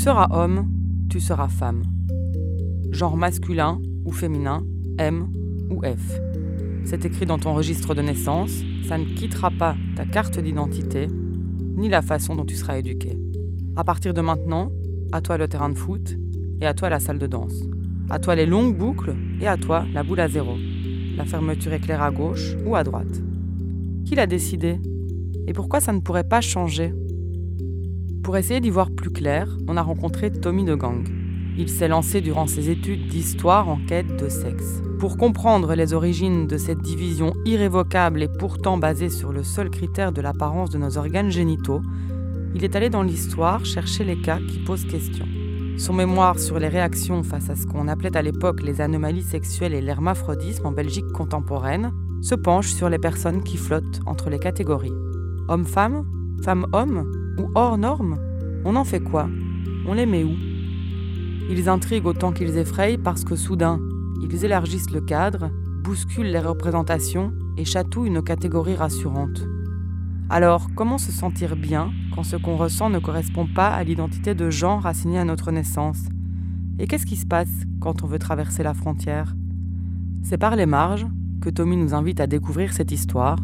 seras 0.00 0.28
homme, 0.30 0.66
tu 1.10 1.20
seras 1.20 1.48
femme. 1.48 1.82
Genre 2.90 3.18
masculin 3.18 3.78
ou 4.06 4.12
féminin, 4.12 4.64
M 4.96 5.28
ou 5.68 5.82
F. 5.82 6.18
C'est 6.86 7.04
écrit 7.04 7.26
dans 7.26 7.38
ton 7.38 7.52
registre 7.52 7.94
de 7.94 8.00
naissance, 8.00 8.62
ça 8.88 8.96
ne 8.96 9.04
quittera 9.04 9.50
pas 9.50 9.76
ta 9.96 10.06
carte 10.06 10.40
d'identité, 10.40 11.06
ni 11.76 11.90
la 11.90 12.00
façon 12.00 12.34
dont 12.34 12.46
tu 12.46 12.54
seras 12.54 12.78
éduqué. 12.78 13.18
À 13.76 13.84
partir 13.84 14.14
de 14.14 14.22
maintenant, 14.22 14.72
à 15.12 15.20
toi 15.20 15.36
le 15.36 15.48
terrain 15.48 15.68
de 15.68 15.76
foot 15.76 16.16
et 16.62 16.66
à 16.66 16.72
toi 16.72 16.88
la 16.88 16.98
salle 16.98 17.18
de 17.18 17.26
danse. 17.26 17.60
À 18.08 18.18
toi 18.18 18.34
les 18.34 18.46
longues 18.46 18.74
boucles 18.74 19.14
et 19.42 19.46
à 19.46 19.58
toi 19.58 19.84
la 19.92 20.02
boule 20.02 20.20
à 20.20 20.28
zéro. 20.28 20.54
La 21.18 21.26
fermeture 21.26 21.74
éclaire 21.74 22.00
à 22.00 22.10
gauche 22.10 22.56
ou 22.64 22.74
à 22.74 22.84
droite. 22.84 23.20
Qui 24.06 24.14
l'a 24.14 24.26
décidé? 24.26 24.80
Et 25.46 25.52
pourquoi 25.52 25.80
ça 25.80 25.92
ne 25.92 26.00
pourrait 26.00 26.24
pas 26.24 26.40
changer? 26.40 26.94
Pour 28.30 28.36
essayer 28.36 28.60
d'y 28.60 28.70
voir 28.70 28.92
plus 28.92 29.10
clair, 29.10 29.48
on 29.66 29.76
a 29.76 29.82
rencontré 29.82 30.30
Tommy 30.30 30.62
de 30.62 30.76
Gang. 30.76 31.04
Il 31.58 31.68
s'est 31.68 31.88
lancé 31.88 32.20
durant 32.20 32.46
ses 32.46 32.70
études 32.70 33.08
d'histoire 33.08 33.68
en 33.68 33.76
quête 33.88 34.22
de 34.22 34.28
sexe. 34.28 34.84
Pour 35.00 35.16
comprendre 35.16 35.74
les 35.74 35.94
origines 35.94 36.46
de 36.46 36.56
cette 36.56 36.78
division 36.78 37.34
irrévocable 37.44 38.22
et 38.22 38.28
pourtant 38.28 38.78
basée 38.78 39.08
sur 39.08 39.32
le 39.32 39.42
seul 39.42 39.68
critère 39.68 40.12
de 40.12 40.20
l'apparence 40.20 40.70
de 40.70 40.78
nos 40.78 40.96
organes 40.96 41.32
génitaux, 41.32 41.82
il 42.54 42.62
est 42.62 42.76
allé 42.76 42.88
dans 42.88 43.02
l'histoire 43.02 43.64
chercher 43.64 44.04
les 44.04 44.20
cas 44.20 44.38
qui 44.38 44.60
posent 44.60 44.86
question. 44.86 45.26
Son 45.76 45.92
mémoire 45.92 46.38
sur 46.38 46.60
les 46.60 46.68
réactions 46.68 47.24
face 47.24 47.50
à 47.50 47.56
ce 47.56 47.66
qu'on 47.66 47.88
appelait 47.88 48.16
à 48.16 48.22
l'époque 48.22 48.62
les 48.62 48.80
anomalies 48.80 49.24
sexuelles 49.24 49.74
et 49.74 49.80
l'hermaphrodisme 49.80 50.66
en 50.66 50.72
Belgique 50.72 51.10
contemporaine 51.12 51.90
se 52.22 52.36
penche 52.36 52.72
sur 52.72 52.88
les 52.88 53.00
personnes 53.00 53.42
qui 53.42 53.56
flottent 53.56 54.02
entre 54.06 54.30
les 54.30 54.38
catégories. 54.38 54.94
Homme-femme 55.48 56.04
Femme-homme 56.44 57.19
Ou 57.38 57.50
hors 57.54 57.78
norme 57.78 58.18
On 58.64 58.76
en 58.76 58.84
fait 58.84 59.00
quoi? 59.00 59.28
On 59.86 59.94
les 59.94 60.06
met 60.06 60.24
où? 60.24 60.32
Ils 61.50 61.68
intriguent 61.68 62.06
autant 62.06 62.32
qu'ils 62.32 62.58
effrayent 62.58 62.98
parce 62.98 63.24
que 63.24 63.36
soudain, 63.36 63.80
ils 64.22 64.44
élargissent 64.44 64.90
le 64.90 65.00
cadre, 65.00 65.50
bousculent 65.82 66.30
les 66.30 66.38
représentations 66.38 67.32
et 67.56 67.64
chatouillent 67.64 68.10
nos 68.10 68.22
catégories 68.22 68.76
rassurantes. 68.76 69.42
Alors, 70.28 70.68
comment 70.76 70.98
se 70.98 71.10
sentir 71.10 71.56
bien 71.56 71.90
quand 72.14 72.22
ce 72.22 72.36
qu'on 72.36 72.56
ressent 72.56 72.88
ne 72.88 73.00
correspond 73.00 73.48
pas 73.52 73.68
à 73.68 73.82
l'identité 73.82 74.34
de 74.34 74.48
genre 74.48 74.86
assignée 74.86 75.18
à 75.18 75.24
notre 75.24 75.50
naissance? 75.50 76.06
Et 76.78 76.86
qu'est-ce 76.86 77.06
qui 77.06 77.16
se 77.16 77.26
passe 77.26 77.50
quand 77.80 78.04
on 78.04 78.06
veut 78.06 78.20
traverser 78.20 78.62
la 78.62 78.74
frontière? 78.74 79.34
C'est 80.22 80.38
par 80.38 80.54
les 80.54 80.66
marges 80.66 81.06
que 81.40 81.50
Tommy 81.50 81.76
nous 81.76 81.94
invite 81.94 82.20
à 82.20 82.26
découvrir 82.26 82.72
cette 82.72 82.92
histoire, 82.92 83.38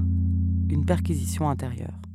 une 0.69 0.85
perquisition 0.85 1.49
intérieure. 1.49 2.06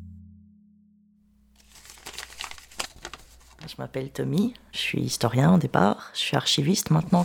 Je 3.72 3.78
m'appelle 3.78 4.10
Tommy, 4.10 4.54
je 4.74 4.80
suis 4.80 5.00
historien 5.00 5.56
au 5.56 5.58
départ, 5.58 6.10
je 6.14 6.20
suis 6.20 6.36
archiviste 6.36 6.90
maintenant. 6.90 7.24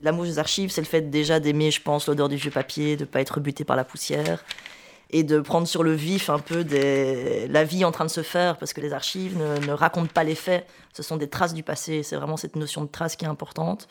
L'amour 0.00 0.24
des 0.24 0.40
archives, 0.40 0.70
c'est 0.70 0.80
le 0.80 0.86
fait 0.86 1.02
déjà 1.02 1.38
d'aimer, 1.38 1.70
je 1.70 1.80
pense, 1.80 2.08
l'odeur 2.08 2.28
du 2.28 2.34
vieux 2.34 2.50
papier, 2.50 2.96
de 2.96 3.02
ne 3.02 3.06
pas 3.06 3.20
être 3.20 3.38
buté 3.38 3.62
par 3.62 3.76
la 3.76 3.84
poussière 3.84 4.44
et 5.10 5.22
de 5.22 5.38
prendre 5.38 5.68
sur 5.68 5.84
le 5.84 5.92
vif 5.92 6.28
un 6.28 6.40
peu 6.40 6.64
la 7.48 7.62
vie 7.62 7.84
en 7.84 7.92
train 7.92 8.04
de 8.04 8.10
se 8.10 8.24
faire, 8.24 8.56
parce 8.56 8.72
que 8.72 8.80
les 8.80 8.92
archives 8.92 9.38
ne, 9.38 9.70
racontent 9.70 10.10
pas 10.12 10.24
les 10.24 10.34
faits, 10.34 10.66
ce 10.92 11.04
sont 11.04 11.16
des 11.16 11.28
traces 11.28 11.54
du 11.54 11.62
passé, 11.62 12.02
c'est 12.02 12.16
vraiment 12.16 12.36
cette 12.36 12.56
notion 12.56 12.82
de 12.82 12.88
trace 12.88 13.14
qui 13.14 13.26
est 13.26 13.28
importante. 13.28 13.86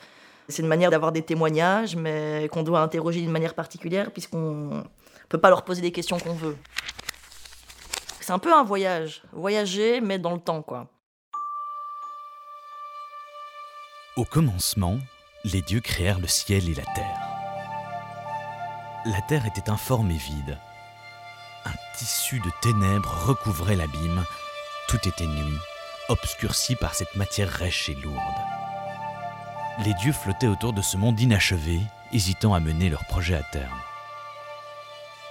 C'est 0.49 0.63
une 0.63 0.67
manière 0.67 0.91
d'avoir 0.91 1.13
des 1.13 1.21
témoignages, 1.21 1.95
mais 1.95 2.49
qu'on 2.51 2.63
doit 2.63 2.81
interroger 2.81 3.21
d'une 3.21 3.31
manière 3.31 3.53
particulière, 3.53 4.11
puisqu'on 4.11 4.65
ne 4.65 4.83
peut 5.29 5.39
pas 5.39 5.49
leur 5.49 5.63
poser 5.63 5.81
des 5.81 5.93
questions 5.93 6.19
qu'on 6.19 6.33
veut. 6.33 6.57
C'est 8.19 8.33
un 8.33 8.39
peu 8.39 8.53
un 8.53 8.63
voyage, 8.63 9.23
voyager, 9.31 10.01
mais 10.01 10.19
dans 10.19 10.33
le 10.33 10.41
temps, 10.41 10.61
quoi. 10.61 10.89
Au 14.15 14.25
commencement, 14.25 14.99
les 15.43 15.61
dieux 15.61 15.81
créèrent 15.81 16.19
le 16.19 16.27
ciel 16.27 16.69
et 16.69 16.73
la 16.73 16.85
terre. 16.93 17.19
La 19.05 19.21
terre 19.21 19.45
était 19.45 19.69
informe 19.69 20.11
et 20.11 20.17
vide 20.17 20.57
un 21.65 21.73
tissu 21.97 22.39
de 22.39 22.51
ténèbres 22.61 23.25
recouvrait 23.25 23.75
l'abîme. 23.75 24.23
Tout 24.87 25.07
était 25.07 25.25
nuit, 25.25 25.57
obscurci 26.09 26.75
par 26.75 26.93
cette 26.93 27.15
matière 27.15 27.49
rêche 27.49 27.89
et 27.89 27.95
lourde. 27.95 28.19
Les 29.83 29.93
dieux 29.95 30.13
flottaient 30.13 30.47
autour 30.47 30.73
de 30.73 30.81
ce 30.81 30.97
monde 30.97 31.19
inachevé, 31.19 31.79
hésitant 32.13 32.53
à 32.53 32.59
mener 32.59 32.89
leur 32.89 33.03
projet 33.05 33.35
à 33.35 33.43
terme. 33.43 33.81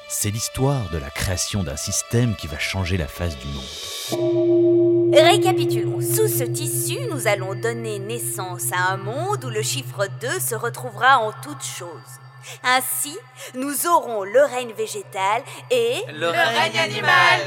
C'est 0.08 0.30
l'histoire 0.30 0.90
de 0.90 0.98
la 0.98 1.10
création 1.10 1.62
d'un 1.62 1.76
système 1.76 2.34
qui 2.36 2.46
va 2.46 2.58
changer 2.58 2.96
la 2.96 3.08
face 3.08 3.38
du 3.38 3.46
monde. 3.46 4.83
Récapitulons. 5.12 6.00
Sous 6.00 6.28
ce 6.28 6.44
tissu, 6.44 6.98
nous 7.10 7.26
allons 7.26 7.54
donner 7.54 7.98
naissance 7.98 8.72
à 8.72 8.92
un 8.92 8.96
monde 8.96 9.44
où 9.44 9.50
le 9.50 9.62
chiffre 9.62 10.06
2 10.20 10.40
se 10.40 10.54
retrouvera 10.54 11.18
en 11.18 11.32
toutes 11.42 11.64
choses. 11.64 12.20
Ainsi, 12.62 13.16
nous 13.54 13.86
aurons 13.86 14.24
le 14.24 14.44
règne 14.44 14.72
végétal 14.72 15.42
et... 15.70 16.02
Le, 16.12 16.28
règne 16.28 16.78
animal 16.78 17.40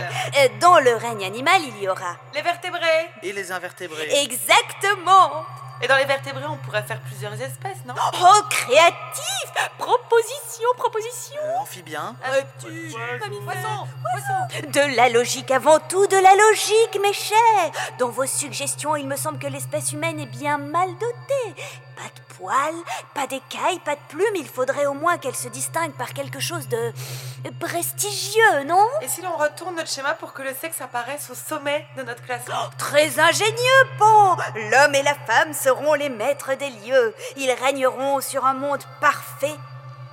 Dans 0.59 0.79
le 0.79 0.96
règne 0.96 1.25
animal, 1.25 1.62
il 1.67 1.84
y 1.84 1.88
aura... 1.88 2.17
Les 2.34 2.41
vertébrés 2.41 3.09
Et 3.22 3.31
les 3.31 3.51
invertébrés 3.51 4.23
Exactement 4.23 5.46
et 5.81 5.88
dans 5.88 5.95
les 5.97 6.05
vertébrés, 6.05 6.45
on 6.49 6.57
pourrait 6.57 6.83
faire 6.83 6.99
plusieurs 7.01 7.33
espèces, 7.33 7.83
non? 7.85 7.93
Oh, 7.97 8.41
créatif! 8.49 9.51
Proposition, 9.77 10.67
proposition! 10.77 11.41
Euh, 11.43 11.61
Amphibien. 11.61 12.15
Reptile 12.23 12.93
Poisson 13.43 13.87
Poisson. 14.11 14.69
De 14.71 14.95
la 14.95 15.09
logique 15.09 15.51
avant 15.51 15.79
tout, 15.79 16.07
de 16.07 16.17
la 16.17 16.33
logique, 16.35 16.99
mes 17.01 17.13
chers! 17.13 17.71
Dans 17.99 18.09
vos 18.09 18.25
suggestions, 18.25 18.95
il 18.95 19.07
me 19.07 19.16
semble 19.16 19.39
que 19.39 19.47
l'espèce 19.47 19.91
humaine 19.91 20.19
est 20.19 20.25
bien 20.25 20.57
mal 20.57 20.89
dotée. 20.97 21.63
Pas 21.95 22.09
pas 23.13 23.27
d'écailles, 23.27 23.79
pas 23.83 23.95
de 23.95 24.01
plumes, 24.09 24.35
il 24.35 24.47
faudrait 24.47 24.85
au 24.85 24.93
moins 24.93 25.17
qu'elle 25.17 25.35
se 25.35 25.47
distingue 25.47 25.93
par 25.93 26.13
quelque 26.13 26.39
chose 26.39 26.67
de 26.67 26.93
prestigieux, 27.59 28.63
non? 28.65 28.87
Et 29.01 29.07
si 29.07 29.21
l'on 29.21 29.35
retourne 29.35 29.75
notre 29.75 29.89
schéma 29.89 30.13
pour 30.13 30.33
que 30.33 30.41
le 30.41 30.53
sexe 30.59 30.81
apparaisse 30.81 31.29
au 31.29 31.35
sommet 31.35 31.85
de 31.97 32.03
notre 32.03 32.23
classement 32.23 32.55
oh, 32.65 32.69
Très 32.77 33.19
ingénieux, 33.19 33.83
bon 33.99 34.35
L'homme 34.55 34.95
et 34.95 35.03
la 35.03 35.15
femme 35.15 35.53
seront 35.53 35.93
les 35.93 36.09
maîtres 36.09 36.55
des 36.55 36.69
lieux. 36.69 37.13
Ils 37.37 37.51
régneront 37.51 38.21
sur 38.21 38.45
un 38.45 38.53
monde 38.53 38.83
parfait 39.01 39.55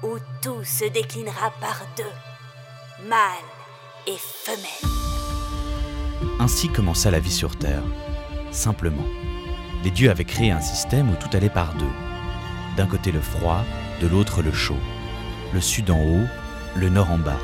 où 0.03 0.19
tout 0.43 0.65
se 0.65 0.85
déclinera 0.85 1.51
par 1.61 1.83
deux, 1.97 3.09
mâle 3.09 3.19
et 4.07 4.19
femelle. 4.19 4.91
Ainsi 6.41 6.69
commença 6.69 7.11
la 7.11 7.21
vie 7.21 7.33
sur 7.33 7.57
Terre, 7.57 7.83
simplement. 8.51 9.07
Les 9.83 9.91
dieux 9.91 10.11
avaient 10.11 10.25
créé 10.25 10.51
un 10.51 10.61
système 10.61 11.11
où 11.11 11.17
tout 11.17 11.35
allait 11.37 11.51
par 11.51 11.75
deux 11.75 12.14
d'un 12.77 12.87
côté 12.87 13.13
le 13.13 13.21
froid, 13.21 13.65
de 14.01 14.07
l'autre 14.07 14.43
le 14.43 14.53
chaud, 14.53 14.79
le 15.53 15.61
sud 15.61 15.91
en 15.91 16.01
haut, 16.01 16.27
le 16.77 16.89
nord 16.89 17.11
en 17.11 17.19
bas, 17.19 17.39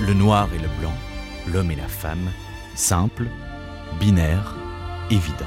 le 0.00 0.14
noir 0.14 0.48
et 0.54 0.58
le 0.58 0.68
blanc, 0.80 0.94
l'homme 1.52 1.70
et 1.70 1.76
la 1.76 1.88
femme, 1.88 2.30
simple, 2.74 3.26
binaire, 3.98 4.54
évident. 5.10 5.46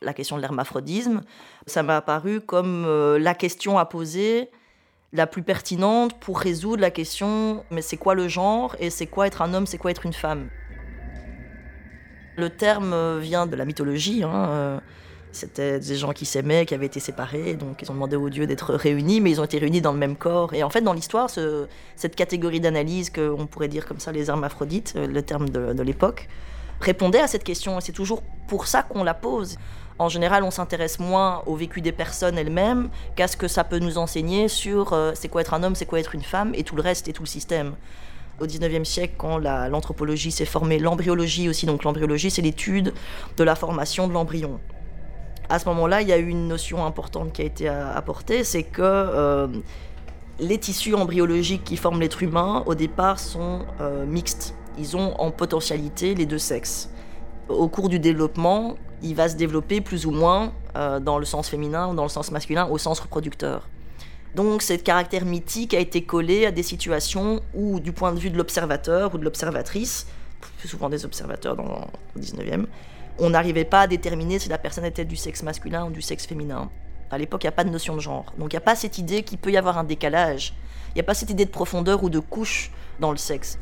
La 0.00 0.12
question 0.12 0.36
de 0.36 0.42
l'hermaphrodisme, 0.42 1.20
ça 1.66 1.84
m'a 1.84 1.98
apparu 1.98 2.40
comme 2.40 2.84
euh, 2.86 3.20
la 3.20 3.34
question 3.34 3.78
à 3.78 3.84
poser 3.84 4.50
la 5.12 5.28
plus 5.28 5.42
pertinente 5.42 6.18
pour 6.18 6.40
résoudre 6.40 6.80
la 6.80 6.90
question 6.90 7.64
mais 7.70 7.82
c'est 7.82 7.98
quoi 7.98 8.14
le 8.14 8.26
genre 8.26 8.74
et 8.80 8.90
c'est 8.90 9.06
quoi 9.06 9.28
être 9.28 9.42
un 9.42 9.54
homme, 9.54 9.66
c'est 9.66 9.78
quoi 9.78 9.92
être 9.92 10.06
une 10.06 10.12
femme? 10.12 10.48
Le 12.36 12.50
terme 12.50 12.92
euh, 12.92 13.18
vient 13.20 13.46
de 13.46 13.56
la 13.56 13.64
mythologie. 13.64 14.22
Hein, 14.24 14.48
euh, 14.50 14.78
c'était 15.32 15.80
des 15.80 15.96
gens 15.96 16.12
qui 16.12 16.26
s'aimaient, 16.26 16.66
qui 16.66 16.74
avaient 16.74 16.86
été 16.86 17.00
séparés, 17.00 17.54
donc 17.54 17.80
ils 17.80 17.90
ont 17.90 17.94
demandé 17.94 18.16
aux 18.16 18.28
dieux 18.28 18.46
d'être 18.46 18.74
réunis, 18.74 19.20
mais 19.22 19.30
ils 19.30 19.40
ont 19.40 19.44
été 19.44 19.58
réunis 19.58 19.80
dans 19.80 19.92
le 19.92 19.98
même 19.98 20.16
corps. 20.16 20.52
Et 20.52 20.62
en 20.62 20.68
fait, 20.68 20.82
dans 20.82 20.92
l'histoire, 20.92 21.30
cette 21.30 22.16
catégorie 22.16 22.60
d'analyse, 22.60 23.08
qu'on 23.08 23.46
pourrait 23.46 23.68
dire 23.68 23.86
comme 23.86 23.98
ça 23.98 24.12
les 24.12 24.28
hermaphrodites, 24.28 24.92
euh, 24.96 25.06
le 25.06 25.22
terme 25.22 25.48
de, 25.48 25.82
l'époque, 25.82 26.28
répondait 26.80 27.20
à 27.20 27.28
cette 27.28 27.44
question. 27.44 27.78
Et 27.78 27.80
c'est 27.80 27.92
toujours 27.92 28.22
pour 28.46 28.66
ça 28.66 28.82
qu'on 28.82 29.04
la 29.04 29.14
pose. 29.14 29.56
En 29.98 30.10
général, 30.10 30.42
on 30.42 30.50
s'intéresse 30.50 30.98
moins 30.98 31.42
au 31.46 31.54
vécu 31.54 31.80
des 31.80 31.92
personnes 31.92 32.36
elles-mêmes 32.36 32.90
qu'à 33.14 33.28
ce 33.28 33.36
que 33.36 33.48
ça 33.48 33.64
peut 33.64 33.78
nous 33.78 33.98
enseigner 33.98 34.48
sur 34.48 34.98
c'est 35.14 35.28
quoi 35.28 35.42
être 35.42 35.54
un 35.54 35.62
homme, 35.62 35.74
c'est 35.74 35.86
quoi 35.86 36.00
être 36.00 36.14
une 36.14 36.22
femme, 36.22 36.52
et 36.54 36.64
tout 36.64 36.74
le 36.74 36.82
reste, 36.82 37.08
et 37.08 37.12
tout 37.12 37.22
le 37.22 37.28
système 37.28 37.74
au 38.40 38.46
19e 38.46 38.84
siècle, 38.84 39.14
quand 39.16 39.38
l'anthropologie 39.38 40.30
s'est 40.30 40.44
formée, 40.44 40.78
l'embryologie 40.78 41.48
aussi. 41.48 41.66
Donc 41.66 41.84
l'embryologie, 41.84 42.30
c'est 42.30 42.42
l'étude 42.42 42.92
de 43.36 43.44
la 43.44 43.54
formation 43.54 44.08
de 44.08 44.12
l'embryon. 44.12 44.60
À 45.48 45.58
ce 45.58 45.68
moment-là, 45.68 46.02
il 46.02 46.08
y 46.08 46.12
a 46.12 46.18
eu 46.18 46.28
une 46.28 46.48
notion 46.48 46.84
importante 46.86 47.32
qui 47.32 47.42
a 47.42 47.44
été 47.44 47.68
apportée, 47.68 48.44
c'est 48.44 48.62
que 48.62 48.80
euh, 48.82 49.48
les 50.38 50.58
tissus 50.58 50.94
embryologiques 50.94 51.64
qui 51.64 51.76
forment 51.76 52.00
l'être 52.00 52.22
humain, 52.22 52.62
au 52.66 52.74
départ, 52.74 53.18
sont 53.18 53.66
euh, 53.80 54.06
mixtes. 54.06 54.54
Ils 54.78 54.96
ont 54.96 55.14
en 55.20 55.30
potentialité 55.30 56.14
les 56.14 56.26
deux 56.26 56.38
sexes. 56.38 56.90
Au 57.48 57.68
cours 57.68 57.88
du 57.88 57.98
développement, 57.98 58.76
il 59.02 59.14
va 59.14 59.28
se 59.28 59.36
développer 59.36 59.80
plus 59.80 60.06
ou 60.06 60.10
moins 60.10 60.52
euh, 60.76 61.00
dans 61.00 61.18
le 61.18 61.24
sens 61.24 61.48
féminin 61.48 61.88
ou 61.88 61.94
dans 61.94 62.04
le 62.04 62.08
sens 62.08 62.30
masculin, 62.30 62.66
au 62.66 62.78
sens 62.78 63.00
reproducteur. 63.00 63.68
Donc, 64.34 64.62
ce 64.62 64.72
caractère 64.72 65.26
mythique 65.26 65.74
a 65.74 65.78
été 65.78 66.04
collé 66.04 66.46
à 66.46 66.50
des 66.50 66.62
situations 66.62 67.42
où, 67.52 67.80
du 67.80 67.92
point 67.92 68.12
de 68.12 68.18
vue 68.18 68.30
de 68.30 68.38
l'observateur 68.38 69.14
ou 69.14 69.18
de 69.18 69.24
l'observatrice, 69.24 70.06
plus 70.58 70.68
souvent 70.68 70.88
des 70.88 71.04
observateurs 71.04 71.54
dans 71.54 71.86
le 72.16 72.22
19e, 72.22 72.66
on 73.18 73.30
n'arrivait 73.30 73.66
pas 73.66 73.82
à 73.82 73.86
déterminer 73.86 74.38
si 74.38 74.48
la 74.48 74.56
personne 74.56 74.86
était 74.86 75.04
du 75.04 75.16
sexe 75.16 75.42
masculin 75.42 75.86
ou 75.86 75.90
du 75.90 76.00
sexe 76.00 76.26
féminin. 76.26 76.70
À 77.10 77.18
l'époque, 77.18 77.44
il 77.44 77.46
n'y 77.46 77.50
a 77.50 77.52
pas 77.52 77.64
de 77.64 77.70
notion 77.70 77.94
de 77.94 78.00
genre. 78.00 78.32
Donc, 78.38 78.54
il 78.54 78.56
n'y 78.56 78.62
a 78.62 78.62
pas 78.62 78.74
cette 78.74 78.96
idée 78.96 79.22
qu'il 79.22 79.36
peut 79.36 79.52
y 79.52 79.58
avoir 79.58 79.76
un 79.76 79.84
décalage. 79.84 80.54
Il 80.88 80.94
n'y 80.94 81.00
a 81.02 81.04
pas 81.04 81.14
cette 81.14 81.28
idée 81.28 81.44
de 81.44 81.50
profondeur 81.50 82.02
ou 82.02 82.08
de 82.08 82.18
couche 82.18 82.70
dans 83.00 83.10
le 83.10 83.18
sexe. 83.18 83.58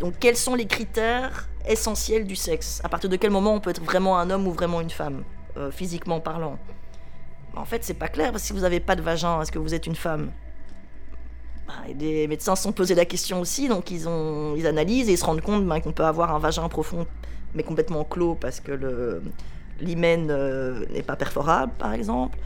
Donc, 0.00 0.14
quels 0.18 0.36
sont 0.36 0.54
les 0.54 0.66
critères 0.66 1.50
essentiels 1.66 2.24
du 2.24 2.36
sexe? 2.36 2.80
À 2.82 2.88
partir 2.88 3.10
de 3.10 3.16
quel 3.16 3.30
moment 3.30 3.54
on 3.54 3.60
peut 3.60 3.70
être 3.70 3.82
vraiment 3.82 4.18
un 4.18 4.30
homme 4.30 4.46
ou 4.46 4.52
vraiment 4.52 4.80
une 4.80 4.90
femme, 4.90 5.22
euh, 5.58 5.70
physiquement 5.70 6.20
parlant? 6.20 6.58
En 7.56 7.64
fait, 7.64 7.82
c'est 7.84 7.94
pas 7.94 8.08
clair, 8.08 8.30
parce 8.30 8.42
que 8.42 8.46
si 8.48 8.52
vous 8.52 8.60
n'avez 8.60 8.80
pas 8.80 8.96
de 8.96 9.02
vagin, 9.02 9.40
est-ce 9.40 9.50
que 9.50 9.58
vous 9.58 9.74
êtes 9.74 9.86
une 9.86 9.96
femme? 9.96 10.30
Bah, 11.66 11.74
des 11.94 12.28
médecins 12.28 12.54
se 12.54 12.62
sont 12.62 12.72
posés 12.72 12.94
la 12.94 13.06
question 13.06 13.40
aussi, 13.40 13.68
donc 13.68 13.90
ils, 13.90 14.08
ont, 14.08 14.54
ils 14.56 14.66
analysent 14.66 15.08
et 15.08 15.12
ils 15.12 15.18
se 15.18 15.24
rendent 15.24 15.40
compte 15.40 15.66
ben, 15.66 15.80
qu'on 15.80 15.92
peut 15.92 16.04
avoir 16.04 16.32
un 16.34 16.38
vagin 16.38 16.68
profond 16.68 17.06
mais 17.56 17.62
complètement 17.62 18.04
clos 18.04 18.34
parce 18.34 18.60
que 18.60 19.20
l'hymen 19.80 20.28
euh, 20.30 20.84
n'est 20.92 21.02
pas 21.02 21.16
perforable, 21.16 21.72
par 21.78 21.92
exemple. 21.92 22.38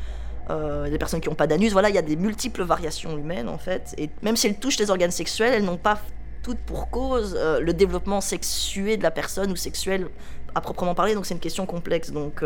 Euh, 0.49 0.89
des 0.89 0.99
personnes 0.99 1.21
qui 1.21 1.29
n'ont 1.29 1.35
pas 1.35 1.47
d'anus, 1.47 1.73
voilà, 1.73 1.91
il 1.91 1.95
y 1.95 1.99
a 1.99 2.03
des 2.03 2.17
multiples 2.17 2.63
variations 2.63 3.17
humaines 3.17 3.49
en 3.49 3.59
fait. 3.59 3.95
Et 3.99 4.11
même 4.23 4.37
si 4.37 4.47
elles 4.47 4.59
touchent 4.59 4.79
les 4.79 4.91
organes 4.91 5.11
sexuels, 5.11 5.53
elles 5.53 5.65
n'ont 5.65 5.77
pas 5.77 6.01
toutes 6.43 6.59
pour 6.59 6.91
cause 6.91 7.35
euh, 7.37 7.61
le 7.61 7.73
développement 7.73 8.21
sexué 8.21 8.97
de 8.97 9.03
la 9.03 9.11
personne 9.11 9.51
ou 9.51 9.57
sexuel 9.57 10.09
à 10.55 10.61
proprement 10.61 10.95
parler. 10.95 11.15
Donc 11.15 11.27
c'est 11.27 11.35
une 11.35 11.41
question 11.41 11.67
complexe. 11.67 12.11
Donc 12.11 12.43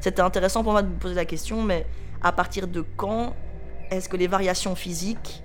c'était 0.00 0.22
intéressant 0.22 0.62
pour 0.62 0.72
moi 0.72 0.82
de 0.82 0.88
me 0.88 0.98
poser 0.98 1.14
la 1.14 1.24
question, 1.24 1.62
mais 1.62 1.86
à 2.22 2.32
partir 2.32 2.68
de 2.68 2.84
quand 2.96 3.34
est-ce 3.90 4.08
que 4.08 4.16
les 4.16 4.26
variations 4.26 4.74
physiques 4.74 5.42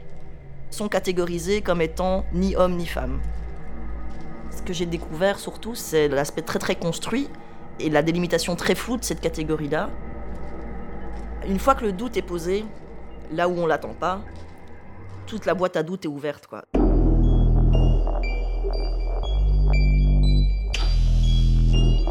sont 0.69 0.89
catégorisés 0.89 1.61
comme 1.61 1.81
étant 1.81 2.25
ni 2.33 2.55
homme 2.55 2.75
ni 2.75 2.85
femme? 2.85 3.19
Ce 4.51 4.61
que 4.61 4.73
j'ai 4.73 4.85
découvert 4.85 5.39
surtout, 5.39 5.75
c'est 5.75 6.07
l'aspect 6.07 6.41
très 6.41 6.59
très 6.59 6.75
construit 6.75 7.29
et 7.79 7.89
la 7.89 8.03
délimitation 8.03 8.55
très 8.55 8.75
floue 8.75 8.97
de 8.97 9.03
cette 9.03 9.21
catégorie-là. 9.21 9.89
Une 11.47 11.59
fois 11.59 11.75
que 11.75 11.85
le 11.85 11.91
doute 11.91 12.17
est 12.17 12.21
posé, 12.21 12.65
là 13.31 13.49
où 13.49 13.57
on 13.57 13.65
l'attend 13.65 13.93
pas, 13.93 14.21
toute 15.25 15.45
la 15.45 15.53
boîte 15.53 15.75
à 15.75 15.83
doute 15.83 16.05
est 16.05 16.09
ouverte, 16.09 16.47
quoi. 16.47 16.63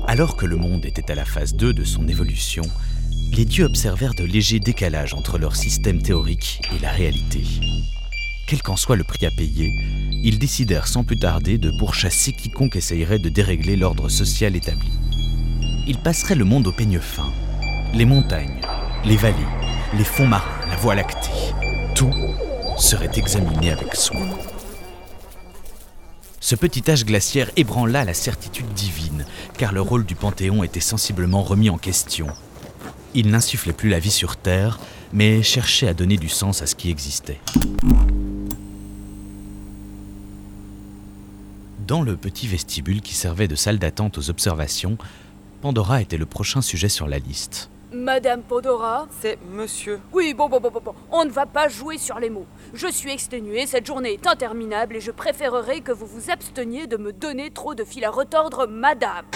Alors 0.07 0.37
que 0.37 0.47
le 0.47 0.57
monde 0.57 0.85
était 0.85 1.11
à 1.11 1.15
la 1.15 1.25
phase 1.25 1.55
2 1.55 1.73
de 1.73 1.85
son 1.85 2.09
évolution, 2.09 2.65
les 3.33 3.45
dieux 3.45 3.65
observèrent 3.65 4.15
de 4.15 4.25
légers 4.25 4.61
décalages 4.61 5.15
entre 5.15 5.39
leur 5.39 5.57
système 5.57 6.03
théorique 6.03 6.61
et 6.77 6.79
la 6.81 6.91
réalité 6.91 7.45
quel 8.53 8.63
qu'en 8.63 8.77
soit 8.77 8.97
le 8.97 9.05
prix 9.05 9.25
à 9.25 9.31
payer, 9.31 9.73
ils 10.23 10.39
décidèrent 10.39 10.87
sans 10.87 11.05
plus 11.05 11.17
tarder 11.17 11.57
de 11.57 11.71
pourchasser 11.71 12.33
quiconque 12.33 12.77
essayerait 12.77 13.19
de 13.19 13.31
dérégler 13.31 13.77
l'ordre 13.77 14.11
social 14.11 14.55
établi. 14.55 14.91
Ils 15.87 15.97
passeraient 15.97 16.35
le 16.35 16.45
monde 16.45 16.67
au 16.67 16.73
peigne 16.73 16.99
fin. 16.99 17.33
Les 17.95 18.05
montagnes, 18.05 18.61
les 19.07 19.17
vallées, 19.17 19.37
les 19.97 20.05
fonds 20.05 20.27
marins, 20.27 20.61
la 20.69 20.77
voie 20.77 20.95
lactée, 20.95 21.55
tout 21.95 22.13
serait 22.77 23.11
examiné 23.17 23.71
avec 23.71 23.95
soin. 23.95 24.29
Ce 26.43 26.57
petit 26.57 26.91
âge 26.91 27.07
glaciaire 27.07 27.53
ébranla 27.55 28.05
la 28.05 28.15
certitude 28.15 28.67
divine, 28.75 29.25
car 29.57 29.73
le 29.73 29.81
rôle 29.81 30.05
du 30.05 30.17
Panthéon 30.17 30.65
était 30.65 30.81
sensiblement 30.81 31.45
remis 31.45 31.71
en 31.71 31.79
question. 31.79 32.27
Il 33.15 33.31
n'insufflait 33.31 33.73
plus 33.73 33.89
la 33.89 34.01
vie 34.01 34.11
sur 34.11 34.37
Terre, 34.37 34.81
mais 35.13 35.45
cherchait 35.45 35.87
à 35.87 35.95
donner 35.95 36.17
du 36.17 36.29
sens 36.29 36.61
à 36.61 36.67
ce 36.67 36.75
qui 36.75 36.91
existait. 36.91 37.39
Dans 41.87 42.03
le 42.03 42.17
petit 42.17 42.49
vestibule 42.49 43.03
qui 43.03 43.15
servait 43.15 43.47
de 43.47 43.55
salle 43.55 43.79
d'attente 43.79 44.19
aux 44.19 44.29
observations, 44.29 44.99
Pandora 45.61 46.03
était 46.03 46.17
le 46.17 46.27
prochain 46.27 46.61
sujet 46.61 46.89
sur 46.89 47.07
la 47.07 47.21
liste. 47.21 47.71
Madame 47.93 48.43
Pandora 48.43 49.07
C'est 49.21 49.39
monsieur. 49.51 50.01
Oui, 50.13 50.33
bon, 50.33 50.49
bon, 50.49 50.61
bon, 50.61 50.71
bon, 50.71 50.81
bon. 50.81 50.95
On 51.11 51.25
ne 51.27 51.31
va 51.31 51.45
pas 51.45 51.69
jouer 51.69 51.99
sur 51.99 52.19
les 52.19 52.31
mots. 52.31 52.47
Je 52.73 52.87
suis 52.87 53.11
exténuée, 53.11 53.67
cette 53.67 53.87
journée 53.87 54.15
est 54.15 54.27
interminable 54.27 54.97
et 54.97 55.01
je 55.01 55.11
préférerais 55.11 55.81
que 55.81 55.93
vous 55.93 56.07
vous 56.07 56.31
absteniez 56.31 56.87
de 56.87 56.97
me 56.97 57.13
donner 57.13 57.51
trop 57.51 57.75
de 57.75 57.85
fil 57.85 58.05
à 58.05 58.11
retordre, 58.11 58.67
madame. 58.67 59.27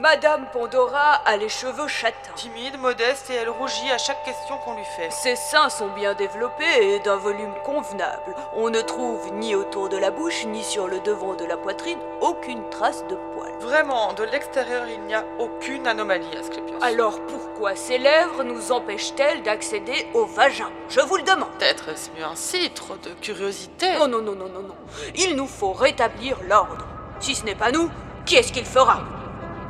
Madame 0.00 0.46
Pandora 0.52 1.14
a 1.26 1.36
les 1.36 1.48
cheveux 1.48 1.88
châtains. 1.88 2.30
Timide, 2.36 2.78
modeste 2.78 3.30
et 3.30 3.34
elle 3.34 3.48
rougit 3.48 3.90
à 3.90 3.98
chaque 3.98 4.22
question 4.22 4.56
qu'on 4.58 4.74
lui 4.74 4.84
fait. 4.84 5.10
Ses 5.10 5.34
seins 5.34 5.68
sont 5.70 5.88
bien 5.88 6.14
développés 6.14 6.94
et 6.94 7.00
d'un 7.00 7.16
volume 7.16 7.52
convenable. 7.64 8.36
On 8.54 8.70
ne 8.70 8.80
trouve 8.80 9.32
ni 9.32 9.56
autour 9.56 9.88
de 9.88 9.96
la 9.96 10.12
bouche 10.12 10.44
ni 10.46 10.62
sur 10.62 10.86
le 10.86 11.00
devant 11.00 11.34
de 11.34 11.44
la 11.44 11.56
poitrine 11.56 11.98
aucune 12.20 12.70
trace 12.70 13.04
de 13.08 13.16
poils. 13.34 13.58
Vraiment, 13.58 14.12
de 14.12 14.22
l'extérieur, 14.22 14.84
il 14.86 15.00
n'y 15.00 15.14
a 15.14 15.24
aucune 15.40 15.88
anomalie, 15.88 16.30
Asclepios. 16.38 16.78
Alors 16.80 17.18
pourquoi 17.26 17.74
ces 17.74 17.98
lèvres 17.98 18.44
nous 18.44 18.70
empêchent-elles 18.70 19.42
d'accéder 19.42 20.06
au 20.14 20.26
vagin? 20.26 20.70
Je 20.88 21.00
vous 21.00 21.16
le 21.16 21.24
demande. 21.24 21.50
Peut-être 21.58 21.88
est-ce 21.88 22.10
mieux 22.12 22.24
ainsi, 22.24 22.70
trop 22.70 22.94
de 22.94 23.10
curiosité. 23.20 23.98
Non, 23.98 24.06
non, 24.06 24.22
non, 24.22 24.36
non, 24.36 24.48
non, 24.48 24.62
non. 24.62 24.76
Il 25.16 25.34
nous 25.34 25.48
faut 25.48 25.72
rétablir 25.72 26.38
l'ordre. 26.48 26.86
Si 27.18 27.34
ce 27.34 27.44
n'est 27.44 27.56
pas 27.56 27.72
nous, 27.72 27.90
qui 28.26 28.36
est-ce 28.36 28.52
qu'il 28.52 28.64
fera? 28.64 29.00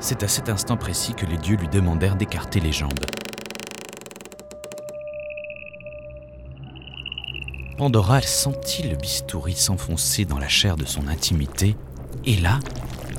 C'est 0.01 0.23
à 0.23 0.29
cet 0.29 0.49
instant 0.49 0.77
précis 0.77 1.15
que 1.15 1.27
les 1.27 1.37
dieux 1.37 1.57
lui 1.57 1.69
demandèrent 1.69 2.17
d'écarter 2.17 2.61
les 2.61 2.73
jambes. 2.73 3.05
Pandora 7.77 8.21
sentit 8.23 8.89
le 8.89 8.97
bistouri 8.97 9.55
s'enfoncer 9.55 10.25
dans 10.25 10.39
la 10.39 10.49
chair 10.49 10.77
de 10.77 10.85
son 10.85 11.07
intimité, 11.07 11.77
et 12.25 12.37
là, 12.37 12.59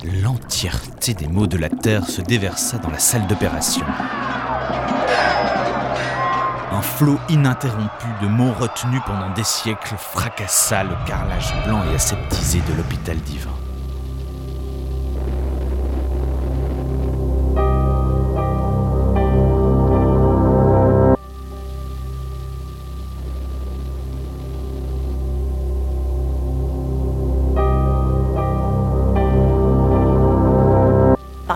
l'entièreté 0.04 1.14
des 1.14 1.28
maux 1.28 1.48
de 1.48 1.58
la 1.58 1.70
terre 1.70 2.06
se 2.06 2.22
déversa 2.22 2.78
dans 2.78 2.90
la 2.90 3.00
salle 3.00 3.26
d'opération. 3.28 3.86
Un 6.72 6.82
flot 6.82 7.20
ininterrompu 7.30 8.08
de 8.22 8.28
mots 8.28 8.54
retenus 8.54 9.02
pendant 9.06 9.30
des 9.32 9.44
siècles 9.44 9.96
fracassa 9.98 10.84
le 10.84 10.96
carrelage 11.06 11.54
blanc 11.66 11.84
et 11.90 11.96
aseptisé 11.96 12.62
de 12.70 12.74
l'hôpital 12.74 13.18
divin. 13.18 13.59